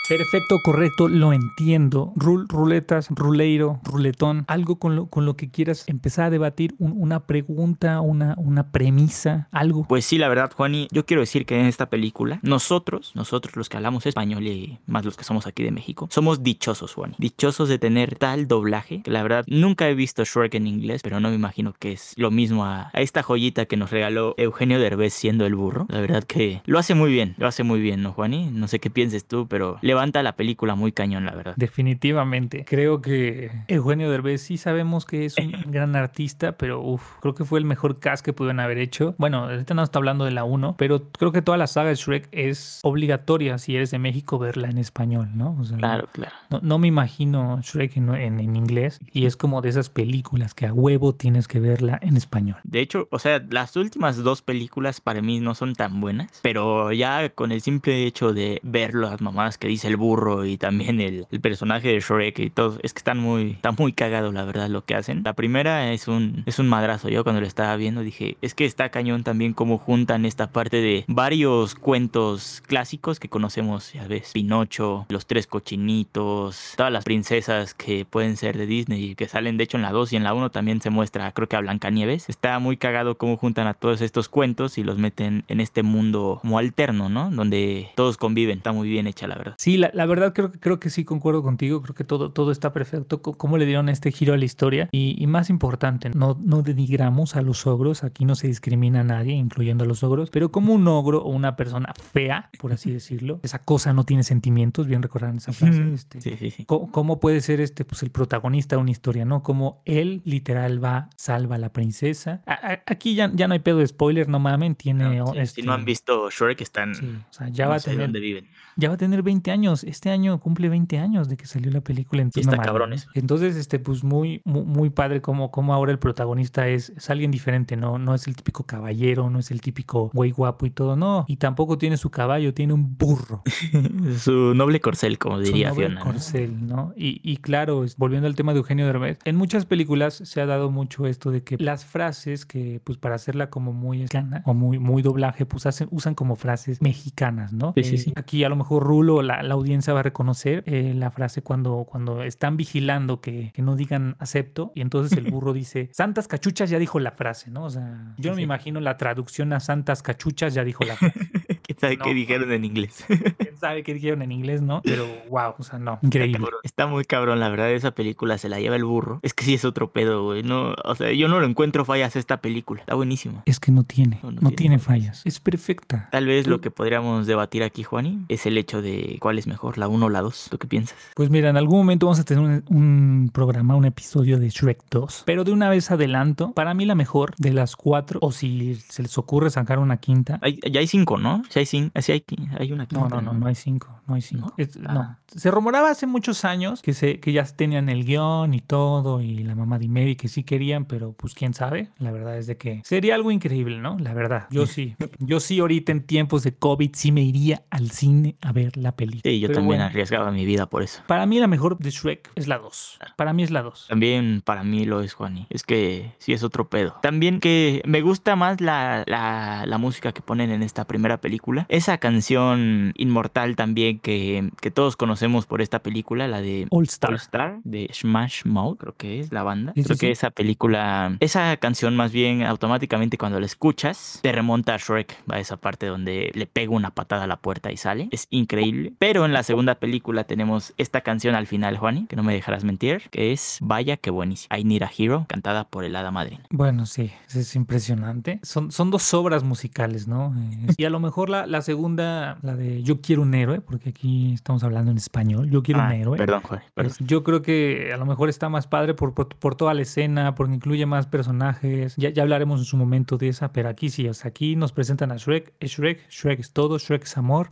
Perfecto, 0.06 0.60
correcto, 0.62 1.08
lo 1.08 1.32
entiendo. 1.32 2.12
Rul, 2.14 2.46
ruletas, 2.46 3.08
ruleiro, 3.08 3.80
ruletón, 3.84 4.44
algo 4.48 4.76
con 4.76 4.96
lo, 4.96 5.06
con 5.06 5.24
lo 5.24 5.34
que 5.34 5.50
quieras 5.50 5.84
empezar 5.86 6.26
a 6.26 6.30
debatir, 6.30 6.74
una 6.78 7.20
pregunta, 7.20 8.02
una, 8.02 8.34
una 8.36 8.70
premisa, 8.70 9.48
algo. 9.50 9.86
Pues 9.88 10.04
sí, 10.04 10.18
la 10.18 10.28
verdad, 10.28 10.52
Juani, 10.54 10.88
yo 10.92 11.06
quiero 11.06 11.22
decir 11.22 11.46
que 11.46 11.58
en 11.58 11.64
esta 11.64 11.88
película, 11.88 12.38
nosotros, 12.42 13.12
nosotros 13.14 13.56
los 13.56 13.70
que 13.70 13.78
hablamos 13.78 14.04
español 14.04 14.46
y 14.46 14.78
más 14.86 15.06
los 15.06 15.16
que 15.16 15.24
somos 15.24 15.46
aquí 15.46 15.62
de 15.62 15.70
México, 15.70 16.06
somos 16.10 16.42
dichosos, 16.42 16.92
Juani. 16.92 17.14
Dichosos 17.16 17.70
de 17.70 17.78
tener 17.78 18.16
tal 18.16 18.46
doblaje, 18.46 19.00
que 19.02 19.10
la 19.10 19.22
verdad 19.22 19.46
nunca 19.48 19.88
he 19.88 19.94
visto 19.94 20.22
Shrek 20.24 20.54
en 20.54 20.66
inglés, 20.66 21.00
pero 21.02 21.18
no 21.18 21.30
me 21.30 21.34
imagino 21.34 21.72
que 21.78 21.92
es 21.92 22.12
lo 22.18 22.30
mismo 22.30 22.66
a, 22.66 22.90
a 22.92 23.00
esta 23.00 23.22
joyita 23.22 23.64
que 23.64 23.78
nos 23.78 23.90
regaló 23.90 24.34
Eugenio 24.36 24.78
Derbez 24.78 25.14
siendo 25.14 25.46
el 25.46 25.54
burro. 25.54 25.86
La 25.88 26.02
verdad 26.02 26.24
que 26.24 26.60
lo 26.66 26.78
hace 26.78 26.94
muy 26.94 27.10
bien, 27.10 27.34
lo 27.38 27.46
hace 27.46 27.62
muy 27.62 27.80
bien, 27.80 28.02
¿no, 28.02 28.12
Juani? 28.12 28.50
No 28.52 28.68
sé 28.68 28.80
qué 28.80 28.90
pienses 28.90 29.24
tú, 29.24 29.46
pero 29.48 29.78
le 29.80 29.94
levanta 30.04 30.22
la 30.22 30.36
película 30.36 30.74
muy 30.74 30.92
cañón, 30.92 31.24
la 31.24 31.34
verdad. 31.34 31.54
Definitivamente. 31.56 32.66
Creo 32.66 33.00
que 33.00 33.50
Eugenio 33.68 34.10
Derbez 34.10 34.42
sí 34.42 34.58
sabemos 34.58 35.06
que 35.06 35.24
es 35.24 35.36
un 35.38 35.52
gran 35.70 35.96
artista, 35.96 36.52
pero 36.58 36.82
uf, 36.82 37.02
creo 37.20 37.34
que 37.34 37.44
fue 37.44 37.58
el 37.58 37.64
mejor 37.64 37.98
cast 37.98 38.22
que 38.22 38.34
pudieron 38.34 38.60
haber 38.60 38.76
hecho. 38.76 39.14
Bueno, 39.16 39.44
ahorita 39.44 39.72
no 39.72 39.82
está 39.82 39.98
hablando 39.98 40.26
de 40.26 40.32
la 40.32 40.44
1, 40.44 40.74
pero 40.76 41.10
creo 41.10 41.32
que 41.32 41.40
toda 41.40 41.56
la 41.56 41.66
saga 41.66 41.88
de 41.88 41.94
Shrek 41.94 42.28
es 42.32 42.80
obligatoria 42.82 43.56
si 43.56 43.76
eres 43.76 43.90
de 43.92 43.98
México 43.98 44.38
verla 44.38 44.68
en 44.68 44.76
español, 44.76 45.30
¿no? 45.34 45.56
claro, 45.78 46.08
claro. 46.12 46.34
No, 46.60 46.78
me 46.78 46.88
imagino 46.88 47.60
Shrek 47.62 47.96
en, 47.96 48.14
en, 48.14 48.56
inglés 48.56 49.00
y 49.10 49.24
es 49.24 49.36
como 49.36 49.62
de 49.62 49.70
esas 49.70 49.88
películas 49.88 50.52
que 50.52 50.66
a 50.66 50.72
huevo 50.72 51.14
tienes 51.14 51.48
que 51.48 51.60
verla 51.60 51.98
en 52.02 52.16
español. 52.16 52.56
De 52.64 52.80
hecho, 52.80 53.08
o 53.10 53.18
sea, 53.18 53.42
las 53.50 53.76
últimas 53.76 54.22
dos 54.22 54.42
películas 54.42 55.00
para 55.00 55.22
mí 55.22 55.40
no 55.40 55.54
son 55.54 55.74
tan 55.74 56.00
buenas, 56.00 56.40
pero 56.42 56.92
ya 56.92 57.30
con 57.30 57.52
el 57.52 57.62
simple 57.62 58.04
hecho 58.04 58.32
de 58.32 58.60
ver 58.62 58.94
las 58.94 59.20
mamadas 59.20 59.56
que 59.58 59.68
dice 59.68 59.83
el 59.84 59.96
burro, 59.96 60.44
y 60.44 60.56
también 60.56 61.00
el, 61.00 61.26
personaje 61.40 61.88
de 61.88 62.00
Shrek 62.00 62.38
y 62.38 62.50
todo. 62.50 62.78
Es 62.82 62.92
que 62.92 62.98
están 62.98 63.18
muy, 63.18 63.52
está 63.52 63.72
muy 63.72 63.92
cagado, 63.92 64.32
la 64.32 64.44
verdad, 64.44 64.68
lo 64.68 64.84
que 64.84 64.94
hacen. 64.94 65.22
La 65.24 65.34
primera 65.34 65.92
es 65.92 66.08
un, 66.08 66.42
es 66.46 66.58
un 66.58 66.68
madrazo. 66.68 67.08
Yo 67.08 67.22
cuando 67.22 67.40
lo 67.40 67.46
estaba 67.46 67.76
viendo 67.76 68.02
dije, 68.02 68.36
es 68.40 68.54
que 68.54 68.64
está 68.64 68.88
cañón 68.88 69.24
también 69.24 69.52
como 69.52 69.78
juntan 69.78 70.24
esta 70.24 70.50
parte 70.50 70.80
de 70.80 71.04
varios 71.08 71.74
cuentos 71.74 72.62
clásicos 72.66 73.20
que 73.20 73.28
conocemos, 73.28 73.92
ya 73.92 74.06
ves, 74.06 74.32
Pinocho, 74.32 75.06
los 75.08 75.26
tres 75.26 75.46
cochinitos, 75.46 76.74
todas 76.76 76.92
las 76.92 77.04
princesas 77.04 77.74
que 77.74 78.04
pueden 78.04 78.36
ser 78.36 78.56
de 78.56 78.66
Disney 78.66 79.10
y 79.10 79.14
que 79.14 79.28
salen 79.28 79.56
de 79.56 79.64
hecho 79.64 79.76
en 79.76 79.82
la 79.82 79.92
2 79.92 80.12
y 80.12 80.16
en 80.16 80.24
la 80.24 80.34
1 80.34 80.50
también 80.50 80.80
se 80.80 80.90
muestra, 80.90 81.30
creo 81.32 81.48
que 81.48 81.56
a 81.56 81.60
Blancanieves. 81.60 82.28
Está 82.28 82.58
muy 82.58 82.76
cagado 82.76 83.16
cómo 83.16 83.36
juntan 83.36 83.66
a 83.66 83.74
todos 83.74 84.00
estos 84.00 84.28
cuentos 84.28 84.78
y 84.78 84.84
los 84.84 84.98
meten 84.98 85.44
en 85.48 85.60
este 85.60 85.82
mundo 85.82 86.38
como 86.40 86.58
alterno, 86.58 87.08
¿no? 87.08 87.30
Donde 87.30 87.90
todos 87.94 88.16
conviven. 88.16 88.58
Está 88.58 88.72
muy 88.72 88.88
bien 88.88 89.06
hecha, 89.06 89.26
la 89.26 89.36
verdad. 89.36 89.54
Sí, 89.58 89.73
la, 89.78 89.90
la 89.94 90.06
verdad 90.06 90.32
creo, 90.32 90.52
creo 90.52 90.80
que 90.80 90.90
sí 90.90 91.04
concuerdo 91.04 91.42
contigo, 91.42 91.82
creo 91.82 91.94
que 91.94 92.04
todo, 92.04 92.32
todo 92.32 92.52
está 92.52 92.72
perfecto, 92.72 93.22
cómo 93.22 93.58
le 93.58 93.66
dieron 93.66 93.88
este 93.88 94.12
giro 94.12 94.34
a 94.34 94.36
la 94.36 94.44
historia 94.44 94.88
y, 94.92 95.26
más 95.26 95.50
importante, 95.50 96.10
no, 96.10 96.38
no 96.40 96.62
denigramos 96.62 97.36
a 97.36 97.42
los 97.42 97.66
ogros, 97.66 98.04
aquí 98.04 98.24
no 98.24 98.34
se 98.34 98.46
discrimina 98.46 99.00
a 99.00 99.04
nadie, 99.04 99.34
incluyendo 99.34 99.84
a 99.84 99.86
los 99.86 100.02
ogros, 100.02 100.30
pero 100.30 100.52
como 100.52 100.74
un 100.74 100.86
ogro 100.86 101.22
o 101.22 101.30
una 101.30 101.56
persona 101.56 101.92
fea, 102.12 102.50
por 102.58 102.72
así 102.72 102.90
decirlo, 102.90 103.40
esa 103.42 103.58
cosa 103.58 103.92
no 103.92 104.04
tiene 104.04 104.22
sentimientos, 104.22 104.86
bien 104.86 105.02
recordarán 105.02 105.38
esa 105.38 105.52
frase, 105.52 105.94
este, 105.94 106.20
sí, 106.20 106.36
sí, 106.38 106.50
sí. 106.50 106.64
¿cómo, 106.66 107.20
puede 107.20 107.40
ser 107.40 107.60
este, 107.60 107.84
pues 107.84 108.02
el 108.02 108.10
protagonista 108.10 108.76
de 108.76 108.82
una 108.82 108.90
historia, 108.90 109.24
¿no? 109.24 109.42
Como 109.42 109.82
él 109.84 110.22
literal 110.24 110.82
va, 110.82 111.08
salva 111.16 111.56
a 111.56 111.58
la 111.58 111.72
princesa. 111.72 112.42
aquí 112.86 113.14
ya, 113.14 113.30
ya 113.34 113.48
no 113.48 113.54
hay 113.54 113.60
pedo 113.60 113.78
de 113.78 113.86
spoiler, 113.86 114.28
no 114.28 114.38
mamen, 114.38 114.74
tiene... 114.74 115.22
este, 115.36 115.62
si 115.62 115.66
no 115.66 115.72
han 115.72 115.84
visto 115.84 116.30
Shrek, 116.30 116.60
están... 116.60 116.92
o 117.28 117.32
sea, 117.32 117.48
ya 117.48 117.68
va 117.68 117.76
a 117.76 117.80
tener... 117.80 118.00
Dónde 118.00 118.20
viven. 118.20 118.48
Ya 118.76 118.88
va 118.88 118.94
a 118.94 118.98
tener 118.98 119.22
20 119.22 119.50
años, 119.50 119.63
este 119.72 120.10
año 120.10 120.38
cumple 120.40 120.68
20 120.68 120.98
años 120.98 121.28
de 121.28 121.36
que 121.36 121.46
salió 121.46 121.70
la 121.70 121.80
película. 121.80 122.22
Entonces, 122.22 122.52
está 122.52 122.62
cabrones. 122.62 123.08
Entonces, 123.14 123.56
este, 123.56 123.78
pues 123.78 124.04
muy, 124.04 124.42
muy, 124.44 124.90
padre 124.90 125.20
como, 125.20 125.50
como 125.50 125.74
ahora 125.74 125.92
el 125.92 125.98
protagonista 125.98 126.68
es, 126.68 126.90
es 126.90 127.10
alguien 127.10 127.30
diferente, 127.30 127.76
¿no? 127.76 127.98
No 127.98 128.14
es 128.14 128.26
el 128.26 128.36
típico 128.36 128.64
caballero, 128.64 129.30
no 129.30 129.38
es 129.38 129.50
el 129.50 129.60
típico 129.60 130.10
güey 130.12 130.30
guapo 130.30 130.66
y 130.66 130.70
todo, 130.70 130.96
no. 130.96 131.24
Y 131.28 131.36
tampoco 131.36 131.78
tiene 131.78 131.96
su 131.96 132.10
caballo, 132.10 132.54
tiene 132.54 132.72
un 132.72 132.96
burro. 132.96 133.42
su 134.18 134.54
noble 134.54 134.80
corcel, 134.80 135.18
como 135.18 135.40
diría 135.40 135.70
su 135.70 135.80
noble 135.80 136.00
corcel, 136.00 136.66
¿no? 136.66 136.92
Y, 136.96 137.20
y 137.22 137.38
claro, 137.38 137.84
volviendo 137.96 138.26
al 138.28 138.34
tema 138.34 138.52
de 138.52 138.58
Eugenio 138.58 138.86
Derbez, 138.86 139.18
en 139.24 139.36
muchas 139.36 139.66
películas 139.66 140.14
se 140.24 140.40
ha 140.40 140.46
dado 140.46 140.70
mucho 140.70 141.06
esto 141.06 141.30
de 141.30 141.42
que 141.42 141.56
las 141.58 141.84
frases 141.84 142.46
que, 142.46 142.80
pues 142.84 142.98
para 142.98 143.14
hacerla 143.14 143.50
como 143.50 143.72
muy 143.72 144.02
escana 144.02 144.42
o 144.44 144.54
muy, 144.54 144.78
muy 144.78 145.02
doblaje, 145.02 145.46
pues 145.46 145.66
hacen, 145.66 145.88
usan 145.90 146.14
como 146.14 146.36
frases 146.36 146.80
mexicanas, 146.80 147.52
¿no? 147.52 147.72
Sí, 147.76 147.84
sí, 147.84 147.98
sí. 147.98 148.10
Eh, 148.10 148.14
aquí 148.16 148.44
a 148.44 148.48
lo 148.48 148.56
mejor 148.56 148.82
Rulo, 148.82 149.22
la, 149.22 149.42
la 149.42 149.53
audiencia 149.54 149.92
va 149.92 150.00
a 150.00 150.02
reconocer 150.02 150.62
eh, 150.66 150.92
la 150.94 151.10
frase 151.10 151.42
cuando, 151.42 151.86
cuando 151.88 152.22
están 152.22 152.56
vigilando 152.56 153.20
que, 153.20 153.52
que, 153.54 153.62
no 153.62 153.76
digan 153.76 154.16
acepto 154.18 154.72
y 154.74 154.80
entonces 154.80 155.16
el 155.18 155.24
burro 155.30 155.52
dice, 155.52 155.88
Santas 155.92 156.28
Cachuchas 156.28 156.70
ya 156.70 156.78
dijo 156.78 157.00
la 157.00 157.12
frase, 157.12 157.50
¿no? 157.50 157.64
O 157.64 157.70
sea, 157.70 158.14
yo 158.18 158.30
no 158.30 158.36
me 158.36 158.42
imagino 158.42 158.80
la 158.80 158.96
traducción 158.96 159.52
a 159.52 159.60
Santas 159.60 160.02
Cachuchas 160.02 160.54
ya 160.54 160.64
dijo 160.64 160.84
la 160.84 160.96
frase. 160.96 161.20
¿Quién 161.66 161.78
sabe 161.78 161.96
qué 161.96 162.12
dijeron 162.12 162.52
en 162.52 162.64
inglés? 162.64 163.04
¿Quién 163.06 163.56
sabe 163.58 163.82
qué 163.82 163.94
dijeron 163.94 164.20
en 164.22 164.32
inglés, 164.32 164.60
no? 164.60 164.82
Pero 164.84 165.06
wow, 165.30 165.54
o 165.58 165.62
sea, 165.62 165.78
no, 165.78 165.98
increíble. 166.02 166.46
Está, 166.62 166.86
muy 166.86 167.04
cabrón, 167.04 167.40
la 167.40 167.48
verdad, 167.48 167.72
esa 167.72 167.92
película 167.92 168.36
se 168.36 168.48
la 168.48 168.60
lleva 168.60 168.76
el 168.76 168.84
burro. 168.84 169.20
Es 169.22 169.32
que 169.32 169.44
sí 169.44 169.54
es 169.54 169.64
otro 169.64 169.90
pedo, 169.90 170.24
güey. 170.24 170.42
No, 170.42 170.74
o 170.84 170.94
sea, 170.94 171.10
yo 171.12 171.28
no 171.28 171.40
lo 171.40 171.46
encuentro 171.46 171.84
fallas 171.84 172.16
esta 172.16 172.38
película. 172.38 172.80
Está 172.80 172.94
buenísima. 172.94 173.42
Es 173.46 173.60
que 173.60 173.72
no 173.72 173.82
tiene, 173.84 174.20
no, 174.22 174.50
tiene, 174.50 174.78
fallas. 174.78 175.22
Es 175.24 175.40
perfecta. 175.40 176.08
Tal 176.12 176.26
vez 176.26 176.46
lo 176.46 176.60
que 176.60 176.70
podríamos 176.70 177.26
debatir 177.26 177.62
aquí, 177.62 177.82
Juani, 177.82 178.26
es 178.28 178.44
el 178.44 178.58
hecho 178.58 178.82
de 178.82 179.16
cuál 179.20 179.38
es 179.38 179.46
mejor, 179.46 179.78
la 179.78 179.88
1 179.88 180.06
o 180.06 180.10
la 180.10 180.20
2. 180.20 180.48
¿Tú 180.50 180.58
qué 180.58 180.66
piensas? 180.66 180.98
Pues 181.14 181.30
mira, 181.30 181.48
en 181.48 181.56
algún 181.56 181.78
momento 181.78 182.06
vamos 182.06 182.20
a 182.20 182.24
tener 182.24 182.62
un, 182.68 183.30
programa, 183.32 183.74
un 183.76 183.86
episodio 183.86 184.38
de 184.38 184.50
Shrek 184.50 184.82
2. 184.90 185.22
Pero 185.24 185.44
de 185.44 185.52
una 185.52 185.70
vez 185.70 185.90
adelanto, 185.90 186.52
para 186.52 186.74
mí 186.74 186.84
la 186.84 186.94
mejor 186.94 187.34
de 187.38 187.52
las 187.52 187.76
cuatro, 187.76 188.18
o 188.22 188.32
si 188.32 188.74
se 188.74 189.02
les 189.02 189.16
ocurre 189.16 189.50
sacar 189.50 189.78
una 189.78 189.96
quinta. 189.96 190.40
ya 190.70 190.80
hay 190.80 190.86
cinco, 190.86 191.18
¿no? 191.18 191.42
Si 191.54 191.60
hay 191.60 191.66
cinco, 191.66 192.00
si 192.02 192.10
hay, 192.10 192.24
hay 192.58 192.72
una 192.72 192.86
quinta. 192.86 193.08
No, 193.08 193.20
no, 193.20 193.22
no, 193.22 193.32
no 193.32 193.46
hay 193.46 193.54
cinco, 193.54 194.00
no 194.08 194.16
hay 194.16 194.22
cinco. 194.22 194.52
¿No? 194.80 194.90
Ah. 194.90 195.18
Se 195.28 195.52
rumoraba 195.52 195.88
hace 195.88 196.04
muchos 196.04 196.44
años 196.44 196.82
que, 196.82 196.94
se, 196.94 197.20
que 197.20 197.30
ya 197.32 197.44
tenían 197.44 197.88
el 197.88 198.04
guion 198.04 198.54
y 198.54 198.60
todo, 198.60 199.20
y 199.20 199.44
la 199.44 199.54
mamá 199.54 199.78
de 199.78 199.86
Mary 199.86 200.16
que 200.16 200.26
sí 200.26 200.42
querían, 200.42 200.84
pero 200.84 201.12
pues 201.12 201.32
quién 201.32 201.54
sabe. 201.54 201.90
La 201.98 202.10
verdad 202.10 202.36
es 202.38 202.48
de 202.48 202.56
que 202.56 202.82
sería 202.84 203.14
algo 203.14 203.30
increíble, 203.30 203.78
¿no? 203.78 203.96
La 204.00 204.14
verdad, 204.14 204.48
yo 204.50 204.66
sí. 204.66 204.96
Yo 205.20 205.38
sí 205.38 205.60
ahorita 205.60 205.92
en 205.92 206.02
tiempos 206.02 206.42
de 206.42 206.56
COVID 206.56 206.90
sí 206.92 207.12
me 207.12 207.22
iría 207.22 207.62
al 207.70 207.92
cine 207.92 208.34
a 208.40 208.50
ver 208.50 208.76
la 208.76 208.96
película. 208.96 209.22
Sí, 209.22 209.38
yo 209.38 209.52
también 209.52 209.80
arriesgaba 209.80 210.32
mi 210.32 210.44
vida 210.44 210.66
por 210.66 210.82
eso. 210.82 211.02
Para 211.06 211.24
mí 211.24 211.38
la 211.38 211.46
mejor 211.46 211.78
de 211.78 211.90
Shrek 211.90 212.32
es 212.34 212.48
la 212.48 212.58
2. 212.58 212.98
Para 213.14 213.32
mí 213.32 213.44
es 213.44 213.52
la 213.52 213.62
2. 213.62 213.86
También 213.90 214.42
para 214.44 214.64
mí 214.64 214.86
lo 214.86 215.02
es, 215.02 215.14
Juani. 215.14 215.46
Es 215.50 215.62
que 215.62 216.14
sí 216.18 216.32
es 216.32 216.42
otro 216.42 216.68
pedo. 216.68 216.96
También 217.00 217.38
que 217.38 217.80
me 217.84 218.00
gusta 218.00 218.34
más 218.34 218.60
la, 218.60 219.04
la, 219.06 219.66
la 219.66 219.78
música 219.78 220.10
que 220.10 220.20
ponen 220.20 220.50
en 220.50 220.64
esta 220.64 220.84
primera 220.84 221.20
película. 221.20 221.43
Esa 221.68 221.98
canción 221.98 222.92
inmortal 222.96 223.56
también 223.56 223.98
que, 223.98 224.50
que 224.60 224.70
todos 224.70 224.96
conocemos 224.96 225.46
por 225.46 225.60
esta 225.60 225.80
película, 225.80 226.28
la 226.28 226.40
de 226.40 226.66
All 226.70 226.84
Star, 226.84 227.10
All 227.10 227.16
Star 227.16 227.58
de 227.64 227.90
Smash 227.92 228.44
Mouth, 228.44 228.78
creo 228.78 228.94
que 228.96 229.20
es 229.20 229.32
la 229.32 229.42
banda. 229.42 229.72
creo 229.74 229.96
que 229.96 230.10
esa 230.10 230.30
película, 230.30 231.16
esa 231.20 231.56
canción 231.56 231.96
más 231.96 232.12
bien 232.12 232.42
automáticamente 232.42 233.18
cuando 233.18 233.40
la 233.40 233.46
escuchas 233.46 234.20
te 234.22 234.32
remonta 234.32 234.74
a 234.74 234.78
Shrek, 234.78 235.16
a 235.28 235.38
esa 235.38 235.56
parte 235.56 235.86
donde 235.86 236.30
le 236.34 236.46
pega 236.46 236.72
una 236.72 236.90
patada 236.90 237.24
a 237.24 237.26
la 237.26 237.36
puerta 237.36 237.72
y 237.72 237.76
sale. 237.76 238.08
Es 238.10 238.26
increíble. 238.30 238.92
Pero 238.98 239.24
en 239.24 239.32
la 239.32 239.42
segunda 239.42 239.74
película 239.76 240.24
tenemos 240.24 240.72
esta 240.76 241.02
canción 241.02 241.34
al 241.34 241.46
final, 241.46 241.76
Juani, 241.76 242.06
que 242.06 242.16
no 242.16 242.22
me 242.22 242.34
dejarás 242.34 242.64
mentir, 242.64 243.02
que 243.10 243.32
es 243.32 243.58
Vaya 243.60 243.96
que 243.96 244.10
buenísimo. 244.10 244.56
I 244.56 244.64
Need 244.64 244.82
a 244.82 244.90
Hero, 244.96 245.26
cantada 245.28 245.64
por 245.64 245.84
el 245.84 245.96
Hada 245.96 246.10
Madrina. 246.10 246.44
Bueno, 246.50 246.86
sí, 246.86 247.10
es 247.34 247.56
impresionante. 247.56 248.40
Son, 248.42 248.70
son 248.70 248.90
dos 248.90 249.12
obras 249.14 249.42
musicales, 249.42 250.08
¿no? 250.08 250.34
y 250.76 250.84
a 250.84 250.90
lo 250.90 251.00
mejor 251.00 251.30
la, 251.34 251.46
la 251.46 251.62
segunda, 251.62 252.38
la 252.42 252.54
de 252.56 252.82
Yo 252.82 253.00
quiero 253.00 253.22
un 253.22 253.34
héroe, 253.34 253.60
porque 253.60 253.90
aquí 253.90 254.32
estamos 254.32 254.62
hablando 254.64 254.90
en 254.90 254.96
español. 254.96 255.50
Yo 255.50 255.62
quiero 255.62 255.80
un 255.80 255.86
Ah, 255.86 255.96
héroe. 255.96 256.16
Perdón. 256.18 256.42
Pues 256.74 256.98
yo 257.00 257.22
creo 257.24 257.42
que 257.42 257.90
a 257.92 257.96
lo 257.96 258.06
mejor 258.06 258.28
está 258.28 258.48
más 258.48 258.66
padre 258.66 258.94
por, 258.94 259.14
por, 259.14 259.28
por 259.28 259.54
toda 259.56 259.74
la 259.74 259.82
escena, 259.82 260.34
porque 260.34 260.54
incluye 260.54 260.86
más 260.86 261.06
personajes. 261.06 261.94
Ya, 261.96 262.10
ya 262.10 262.22
hablaremos 262.22 262.60
en 262.60 262.64
su 262.66 262.76
momento 262.76 263.18
de 263.18 263.28
esa, 263.28 263.52
pero 263.52 263.68
aquí 263.68 263.90
sí, 263.90 264.08
o 264.08 264.14
sea, 264.14 264.28
aquí 264.28 264.56
nos 264.56 264.72
presentan 264.72 265.12
a 265.12 265.16
Shrek. 265.16 265.52
Es 265.60 265.72
Shrek, 265.72 266.08
Shrek 266.10 266.40
es 266.40 266.52
todo, 266.52 266.78
Shrek 266.78 267.04
es 267.04 267.16
amor. 267.16 267.50